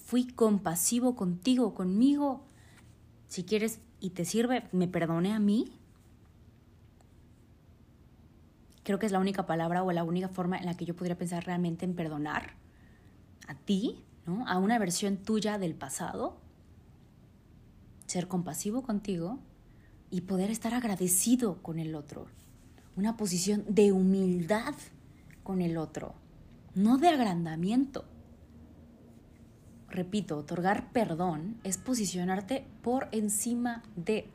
Fui 0.04 0.26
compasivo 0.26 1.14
contigo, 1.14 1.74
conmigo. 1.74 2.42
Si 3.28 3.44
quieres 3.44 3.78
y 4.00 4.10
te 4.10 4.24
sirve, 4.24 4.68
me 4.72 4.88
perdoné 4.88 5.32
a 5.32 5.38
mí 5.38 5.78
creo 8.82 8.98
que 8.98 9.06
es 9.06 9.12
la 9.12 9.20
única 9.20 9.46
palabra 9.46 9.84
o 9.84 9.92
la 9.92 10.02
única 10.02 10.28
forma 10.28 10.58
en 10.58 10.66
la 10.66 10.76
que 10.76 10.84
yo 10.84 10.96
podría 10.96 11.16
pensar 11.16 11.44
realmente 11.44 11.84
en 11.84 11.94
perdonar 11.94 12.54
a 13.46 13.54
ti, 13.54 14.04
¿no? 14.26 14.44
A 14.48 14.58
una 14.58 14.76
versión 14.80 15.18
tuya 15.18 15.56
del 15.56 15.76
pasado, 15.76 16.36
ser 18.06 18.26
compasivo 18.26 18.82
contigo 18.82 19.38
y 20.12 20.20
poder 20.20 20.50
estar 20.50 20.74
agradecido 20.74 21.60
con 21.62 21.80
el 21.80 21.96
otro. 21.96 22.26
Una 22.94 23.16
posición 23.16 23.64
de 23.66 23.90
humildad 23.90 24.74
con 25.42 25.62
el 25.62 25.78
otro, 25.78 26.14
no 26.74 26.98
de 26.98 27.08
agrandamiento. 27.08 28.04
Repito, 29.88 30.36
otorgar 30.36 30.92
perdón 30.92 31.56
es 31.64 31.78
posicionarte 31.78 32.66
por 32.82 33.08
encima 33.10 33.82
de. 33.96 34.28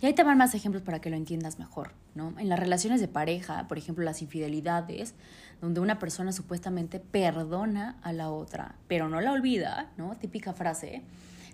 Y 0.00 0.06
ahí 0.06 0.14
te 0.14 0.24
van 0.24 0.36
más 0.36 0.54
ejemplos 0.56 0.82
para 0.82 1.00
que 1.00 1.08
lo 1.08 1.16
entiendas 1.16 1.60
mejor. 1.60 1.92
En 2.16 2.48
las 2.48 2.58
relaciones 2.58 3.00
de 3.00 3.08
pareja, 3.08 3.68
por 3.68 3.78
ejemplo, 3.78 4.04
las 4.04 4.20
infidelidades, 4.20 5.14
donde 5.60 5.80
una 5.80 6.00
persona 6.00 6.32
supuestamente 6.32 6.98
perdona 6.98 7.96
a 8.02 8.12
la 8.12 8.30
otra, 8.30 8.74
pero 8.88 9.08
no 9.08 9.20
la 9.20 9.32
olvida, 9.32 9.92
¿no? 9.96 10.16
Típica 10.16 10.52
frase, 10.52 11.02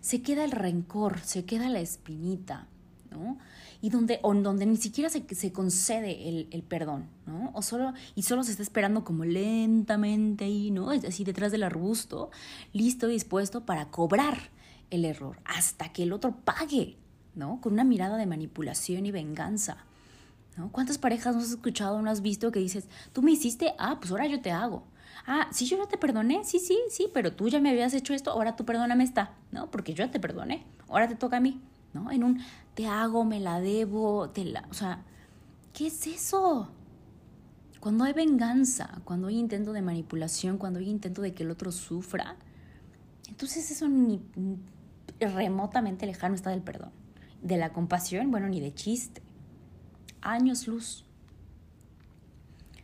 se 0.00 0.22
queda 0.22 0.44
el 0.44 0.50
rencor, 0.50 1.20
se 1.20 1.44
queda 1.44 1.68
la 1.68 1.80
espinita, 1.80 2.66
¿no? 3.10 3.38
Y 3.80 3.90
donde, 3.90 4.18
o 4.22 4.34
donde 4.34 4.66
ni 4.66 4.76
siquiera 4.76 5.08
se, 5.08 5.22
se 5.34 5.52
concede 5.52 6.28
el, 6.28 6.48
el, 6.50 6.62
perdón, 6.62 7.06
¿no? 7.26 7.50
O 7.54 7.62
solo, 7.62 7.92
y 8.14 8.22
solo 8.22 8.42
se 8.42 8.50
está 8.50 8.62
esperando 8.62 9.04
como 9.04 9.24
lentamente 9.24 10.44
ahí, 10.44 10.70
¿no? 10.70 10.92
Es 10.92 11.04
así 11.04 11.24
detrás 11.24 11.52
del 11.52 11.62
arbusto, 11.62 12.30
listo, 12.72 13.06
dispuesto 13.06 13.64
para 13.64 13.90
cobrar 13.90 14.50
el 14.90 15.04
error, 15.04 15.38
hasta 15.44 15.92
que 15.92 16.02
el 16.02 16.12
otro 16.12 16.34
pague, 16.44 16.96
¿no? 17.34 17.60
Con 17.60 17.74
una 17.74 17.84
mirada 17.84 18.16
de 18.16 18.26
manipulación 18.26 19.06
y 19.06 19.10
venganza. 19.10 19.84
¿Cuántas 20.72 20.98
parejas 20.98 21.36
no 21.36 21.42
has 21.42 21.50
escuchado, 21.50 22.02
no 22.02 22.10
has 22.10 22.20
visto 22.20 22.50
que 22.50 22.58
dices, 22.58 22.88
tú 23.12 23.22
me 23.22 23.30
hiciste, 23.30 23.74
ah, 23.78 23.98
pues 24.00 24.10
ahora 24.10 24.26
yo 24.26 24.40
te 24.40 24.50
hago? 24.50 24.82
Ah, 25.26 25.48
sí, 25.50 25.66
yo 25.66 25.76
no 25.76 25.86
te 25.86 25.98
perdoné, 25.98 26.44
sí, 26.44 26.58
sí, 26.58 26.78
sí, 26.90 27.08
pero 27.12 27.32
tú 27.32 27.48
ya 27.48 27.60
me 27.60 27.70
habías 27.70 27.94
hecho 27.94 28.14
esto, 28.14 28.30
ahora 28.30 28.56
tú 28.56 28.64
perdóname 28.64 29.04
esta, 29.04 29.34
¿no? 29.52 29.70
Porque 29.70 29.94
yo 29.94 30.08
te 30.10 30.20
perdoné, 30.20 30.64
ahora 30.88 31.08
te 31.08 31.16
toca 31.16 31.38
a 31.38 31.40
mí, 31.40 31.60
¿no? 31.92 32.10
En 32.10 32.24
un 32.24 32.40
te 32.74 32.86
hago, 32.86 33.24
me 33.24 33.40
la 33.40 33.60
debo, 33.60 34.30
te 34.30 34.44
la, 34.44 34.66
o 34.70 34.74
sea, 34.74 35.02
¿qué 35.72 35.88
es 35.88 36.06
eso? 36.06 36.70
Cuando 37.80 38.04
hay 38.04 38.12
venganza, 38.12 39.00
cuando 39.04 39.28
hay 39.28 39.38
intento 39.38 39.72
de 39.72 39.82
manipulación, 39.82 40.58
cuando 40.58 40.80
hay 40.80 40.88
intento 40.88 41.22
de 41.22 41.34
que 41.34 41.42
el 41.42 41.50
otro 41.50 41.72
sufra, 41.72 42.36
entonces 43.28 43.70
eso 43.70 43.88
ni 43.88 44.20
remotamente 45.20 46.06
lejano 46.06 46.34
está 46.34 46.50
del 46.50 46.62
perdón. 46.62 46.90
De 47.42 47.56
la 47.56 47.72
compasión, 47.72 48.30
bueno, 48.30 48.48
ni 48.48 48.60
de 48.60 48.74
chiste 48.74 49.22
años 50.20 50.66
luz. 50.66 51.04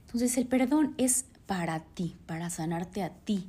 Entonces 0.07 0.37
el 0.37 0.47
perdón 0.47 0.95
es 0.97 1.27
para 1.47 1.81
ti, 1.81 2.17
para 2.27 2.51
sanarte 2.51 3.03
a 3.03 3.11
ti, 3.11 3.49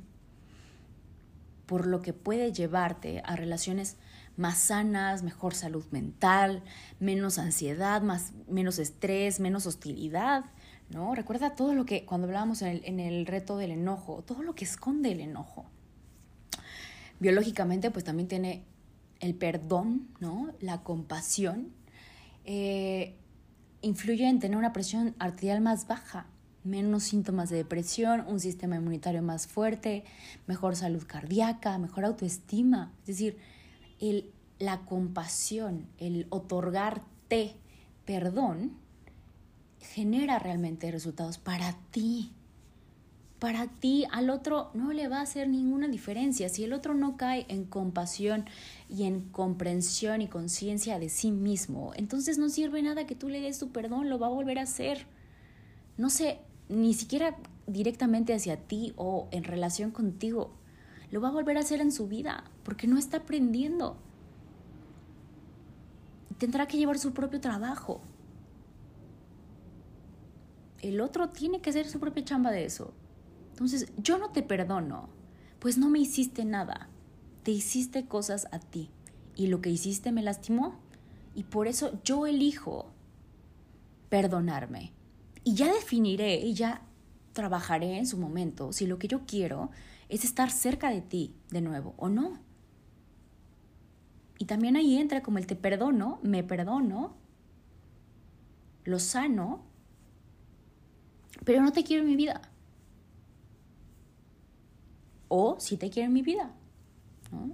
por 1.66 1.86
lo 1.86 2.02
que 2.02 2.12
puede 2.12 2.52
llevarte 2.52 3.22
a 3.24 3.36
relaciones 3.36 3.96
más 4.36 4.58
sanas, 4.58 5.22
mejor 5.22 5.54
salud 5.54 5.84
mental, 5.90 6.62
menos 7.00 7.38
ansiedad, 7.38 8.02
más, 8.02 8.32
menos 8.48 8.78
estrés, 8.78 9.40
menos 9.40 9.66
hostilidad, 9.66 10.44
¿no? 10.90 11.14
Recuerda 11.14 11.54
todo 11.54 11.74
lo 11.74 11.86
que, 11.86 12.04
cuando 12.04 12.26
hablábamos 12.26 12.62
en 12.62 12.68
el, 12.68 12.84
en 12.84 13.00
el 13.00 13.26
reto 13.26 13.56
del 13.56 13.70
enojo, 13.70 14.22
todo 14.22 14.42
lo 14.42 14.54
que 14.54 14.64
esconde 14.64 15.12
el 15.12 15.20
enojo. 15.20 15.66
Biológicamente, 17.18 17.90
pues 17.90 18.04
también 18.04 18.28
tiene 18.28 18.64
el 19.20 19.34
perdón, 19.34 20.08
¿no? 20.20 20.52
La 20.60 20.82
compasión. 20.82 21.72
Eh, 22.44 23.16
influye 23.82 24.28
en 24.28 24.38
tener 24.38 24.56
una 24.56 24.72
presión 24.72 25.14
arterial 25.18 25.60
más 25.60 25.86
baja, 25.86 26.26
menos 26.66 27.04
síntomas 27.04 27.48
de 27.50 27.56
depresión, 27.56 28.24
un 28.26 28.40
sistema 28.40 28.76
inmunitario 28.76 29.22
más 29.22 29.46
fuerte, 29.46 30.04
mejor 30.46 30.76
salud 30.76 31.04
cardíaca, 31.06 31.78
mejor 31.78 32.04
autoestima. 32.04 32.92
Es 33.02 33.06
decir, 33.06 33.38
el, 34.00 34.30
la 34.58 34.80
compasión, 34.80 35.86
el 35.98 36.26
otorgarte 36.30 37.56
perdón, 38.04 38.72
genera 39.80 40.38
realmente 40.38 40.90
resultados 40.90 41.38
para 41.38 41.76
ti. 41.90 42.32
Para 43.38 43.66
ti, 43.66 44.06
al 44.12 44.30
otro 44.30 44.70
no 44.72 44.94
le 44.94 45.08
va 45.08 45.18
a 45.18 45.22
hacer 45.22 45.48
ninguna 45.48 45.88
diferencia. 45.88 46.48
Si 46.48 46.64
el 46.64 46.72
otro 46.72 46.94
no 46.94 47.18
cae 47.18 47.44
en 47.48 47.64
compasión 47.64 48.46
y 48.88 49.04
en 49.04 49.20
comprensión 49.28 50.22
y 50.22 50.28
conciencia 50.28 50.98
de 50.98 51.10
sí 51.10 51.32
mismo, 51.32 51.92
entonces 51.96 52.38
no 52.38 52.48
sirve 52.48 52.80
nada 52.80 53.06
que 53.06 53.14
tú 53.14 53.28
le 53.28 53.42
des 53.42 53.58
tu 53.58 53.72
perdón, 53.72 54.08
lo 54.08 54.18
va 54.18 54.28
a 54.28 54.30
volver 54.30 54.58
a 54.58 54.62
hacer. 54.62 55.06
No 55.98 56.08
sé, 56.08 56.38
ni 56.68 56.94
siquiera 56.94 57.36
directamente 57.66 58.34
hacia 58.34 58.56
ti 58.56 58.92
o 58.96 59.28
en 59.30 59.44
relación 59.44 59.90
contigo. 59.90 60.52
Lo 61.10 61.20
va 61.20 61.28
a 61.28 61.32
volver 61.32 61.56
a 61.56 61.60
hacer 61.60 61.80
en 61.80 61.92
su 61.92 62.08
vida 62.08 62.44
porque 62.64 62.86
no 62.86 62.98
está 62.98 63.18
aprendiendo. 63.18 63.96
Tendrá 66.38 66.66
que 66.66 66.76
llevar 66.76 66.98
su 66.98 67.12
propio 67.12 67.40
trabajo. 67.40 68.00
El 70.82 71.00
otro 71.00 71.30
tiene 71.30 71.60
que 71.60 71.70
hacer 71.70 71.88
su 71.88 71.98
propia 72.00 72.24
chamba 72.24 72.50
de 72.50 72.64
eso. 72.64 72.92
Entonces, 73.50 73.90
yo 73.96 74.18
no 74.18 74.30
te 74.30 74.42
perdono, 74.42 75.08
pues 75.58 75.78
no 75.78 75.88
me 75.88 75.98
hiciste 75.98 76.44
nada. 76.44 76.90
Te 77.42 77.52
hiciste 77.52 78.06
cosas 78.06 78.48
a 78.52 78.58
ti 78.58 78.90
y 79.34 79.46
lo 79.46 79.60
que 79.60 79.70
hiciste 79.70 80.12
me 80.12 80.22
lastimó 80.22 80.78
y 81.34 81.44
por 81.44 81.68
eso 81.68 82.00
yo 82.02 82.26
elijo 82.26 82.90
perdonarme. 84.08 84.95
Y 85.46 85.54
ya 85.54 85.72
definiré 85.72 86.40
y 86.40 86.54
ya 86.54 86.82
trabajaré 87.32 87.98
en 87.98 88.06
su 88.08 88.18
momento 88.18 88.72
si 88.72 88.84
lo 88.84 88.98
que 88.98 89.06
yo 89.06 89.26
quiero 89.26 89.70
es 90.08 90.24
estar 90.24 90.50
cerca 90.50 90.90
de 90.90 91.02
ti 91.02 91.36
de 91.50 91.60
nuevo 91.60 91.94
o 91.98 92.08
no. 92.08 92.40
Y 94.38 94.46
también 94.46 94.74
ahí 94.74 94.98
entra 94.98 95.22
como 95.22 95.38
el 95.38 95.46
te 95.46 95.54
perdono, 95.54 96.18
me 96.24 96.42
perdono, 96.42 97.14
lo 98.82 98.98
sano, 98.98 99.62
pero 101.44 101.62
no 101.62 101.70
te 101.70 101.84
quiero 101.84 102.02
en 102.02 102.08
mi 102.08 102.16
vida. 102.16 102.42
O 105.28 105.60
si 105.60 105.76
te 105.76 105.90
quiero 105.90 106.08
en 106.08 106.12
mi 106.12 106.22
vida. 106.22 106.50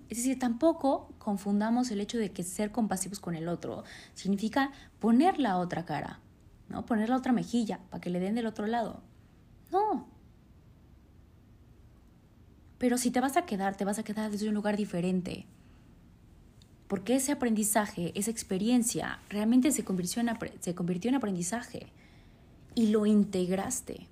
Es 0.09 0.17
decir, 0.17 0.39
tampoco 0.39 1.13
confundamos 1.19 1.91
el 1.91 2.01
hecho 2.01 2.17
de 2.17 2.33
que 2.33 2.43
ser 2.43 2.73
compasivos 2.73 3.21
con 3.21 3.35
el 3.35 3.49
otro 3.49 3.85
significa 4.15 4.73
poner 4.99 5.39
la 5.39 5.59
otra 5.59 5.85
cara. 5.85 6.22
¿No? 6.73 6.87
Poner 6.87 7.09
la 7.11 7.17
otra 7.17 7.33
mejilla 7.33 7.79
para 7.91 8.01
que 8.01 8.11
le 8.11 8.19
den 8.19 8.35
del 8.35 8.47
otro 8.47 8.67
lado. 8.67 9.03
No. 9.71 10.09
Pero 12.79 12.99
si 12.99 13.13
te 13.13 13.21
vas 13.21 13.37
a 13.37 13.47
quedar, 13.47 13.77
te 13.77 13.85
vas 13.85 13.99
a 13.99 14.03
quedar 14.03 14.31
desde 14.31 14.49
un 14.49 14.55
lugar 14.55 14.77
diferente. 14.77 15.47
Porque 16.89 17.15
ese 17.15 17.31
aprendizaje, 17.31 18.13
esa 18.19 18.31
experiencia, 18.31 19.21
realmente 19.29 19.71
se 19.71 19.85
convirtió 19.85 20.21
en, 20.21 20.31
se 20.61 20.75
convirtió 20.75 21.11
en 21.11 21.15
aprendizaje. 21.15 21.93
Y 22.75 22.89
lo 22.89 23.07
integraste. 23.07 24.09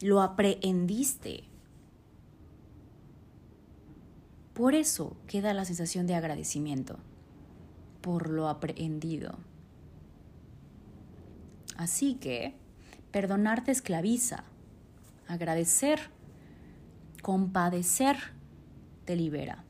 Lo 0.00 0.22
aprehendiste. 0.22 1.44
Por 4.54 4.74
eso 4.74 5.16
queda 5.26 5.54
la 5.54 5.64
sensación 5.64 6.06
de 6.06 6.14
agradecimiento. 6.14 6.98
Por 8.00 8.30
lo 8.30 8.48
aprehendido. 8.48 9.38
Así 11.76 12.14
que 12.14 12.54
perdonar 13.10 13.64
te 13.64 13.72
esclaviza, 13.72 14.44
agradecer, 15.28 16.00
compadecer 17.22 18.16
te 19.04 19.16
libera. 19.16 19.64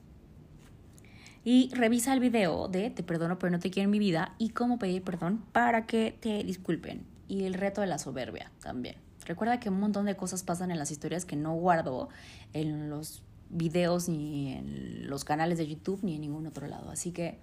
Y 1.47 1.69
revisa 1.75 2.15
el 2.15 2.21
video 2.21 2.69
de 2.69 2.89
Te 2.89 3.03
perdono 3.03 3.39
pero 3.39 3.51
no 3.51 3.59
te 3.59 3.71
quiero 3.71 3.85
en 3.87 3.91
mi 3.91 3.99
vida 3.99 4.35
y 4.39 4.51
cómo 4.51 4.79
pedir 4.79 5.03
perdón 5.03 5.45
para 5.53 5.87
que 5.87 6.17
te 6.19 6.43
disculpen. 6.43 7.07
Y 7.29 7.45
el 7.45 7.55
reto 7.55 7.81
de 7.81 7.87
la 7.87 7.99
soberbia 7.99 8.51
también. 8.63 8.97
Recuerda 9.27 9.61
que 9.61 9.69
un 9.71 9.81
montón 9.81 10.07
de 10.07 10.17
cosas 10.17 10.43
pasan 10.43 10.71
en 10.71 10.79
las 10.79 10.91
historias 10.91 11.25
que 11.25 11.37
no 11.37 11.55
guardo 11.55 12.09
en 12.53 12.91
los 12.91 13.23
videos 13.51 14.09
ni 14.09 14.53
en 14.53 15.09
los 15.09 15.25
canales 15.25 15.59
de 15.59 15.67
YouTube 15.67 16.01
ni 16.03 16.15
en 16.15 16.23
ningún 16.23 16.47
otro 16.47 16.67
lado. 16.67 16.91
Así 16.91 17.13
que 17.13 17.39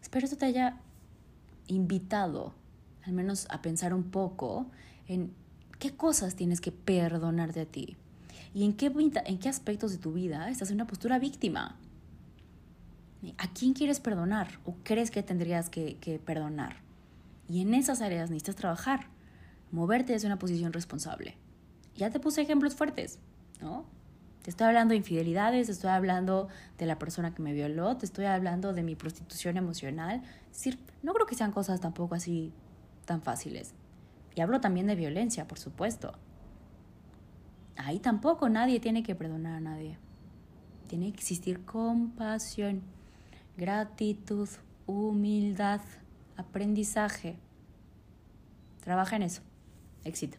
espero 0.00 0.24
esto 0.24 0.36
te 0.36 0.46
haya 0.46 0.78
invitado 1.66 2.54
al 3.06 3.12
menos 3.12 3.46
a 3.50 3.62
pensar 3.62 3.94
un 3.94 4.04
poco 4.04 4.66
en 5.06 5.32
qué 5.78 5.96
cosas 5.96 6.34
tienes 6.34 6.60
que 6.60 6.72
perdonarte 6.72 7.60
a 7.60 7.66
ti 7.66 7.96
y 8.52 8.64
en 8.64 8.72
qué, 8.74 8.92
en 9.26 9.38
qué 9.38 9.48
aspectos 9.48 9.92
de 9.92 9.98
tu 9.98 10.12
vida 10.12 10.50
estás 10.50 10.70
en 10.70 10.76
una 10.76 10.86
postura 10.86 11.18
víctima. 11.18 11.76
¿A 13.38 13.52
quién 13.52 13.72
quieres 13.72 14.00
perdonar 14.00 14.60
o 14.64 14.74
crees 14.82 15.10
que 15.10 15.22
tendrías 15.22 15.68
que, 15.68 15.96
que 15.98 16.18
perdonar? 16.18 16.76
Y 17.48 17.60
en 17.60 17.74
esas 17.74 18.00
áreas 18.00 18.30
necesitas 18.30 18.56
trabajar, 18.56 19.08
moverte 19.70 20.12
desde 20.12 20.26
una 20.26 20.38
posición 20.38 20.72
responsable. 20.72 21.36
Ya 21.96 22.10
te 22.10 22.20
puse 22.20 22.42
ejemplos 22.42 22.74
fuertes, 22.74 23.18
¿no? 23.60 23.84
Te 24.42 24.50
estoy 24.50 24.68
hablando 24.68 24.92
de 24.92 24.98
infidelidades, 24.98 25.66
te 25.66 25.72
estoy 25.72 25.90
hablando 25.90 26.48
de 26.78 26.86
la 26.86 26.98
persona 26.98 27.34
que 27.34 27.42
me 27.42 27.52
violó, 27.52 27.96
te 27.96 28.06
estoy 28.06 28.26
hablando 28.26 28.72
de 28.72 28.84
mi 28.84 28.94
prostitución 28.94 29.56
emocional. 29.56 30.22
Es 30.52 30.58
decir, 30.58 30.78
no 31.02 31.14
creo 31.14 31.26
que 31.26 31.34
sean 31.34 31.50
cosas 31.50 31.80
tampoco 31.80 32.14
así 32.14 32.52
tan 33.06 33.22
fáciles. 33.22 33.72
Y 34.34 34.42
hablo 34.42 34.60
también 34.60 34.86
de 34.86 34.94
violencia, 34.94 35.48
por 35.48 35.58
supuesto. 35.58 36.12
Ahí 37.76 37.98
tampoco 37.98 38.48
nadie 38.50 38.80
tiene 38.80 39.02
que 39.02 39.14
perdonar 39.14 39.54
a 39.54 39.60
nadie. 39.60 39.98
Tiene 40.88 41.10
que 41.12 41.18
existir 41.18 41.64
compasión, 41.64 42.82
gratitud, 43.56 44.48
humildad, 44.86 45.80
aprendizaje. 46.36 47.38
Trabaja 48.82 49.16
en 49.16 49.22
eso. 49.22 49.42
Éxito. 50.04 50.38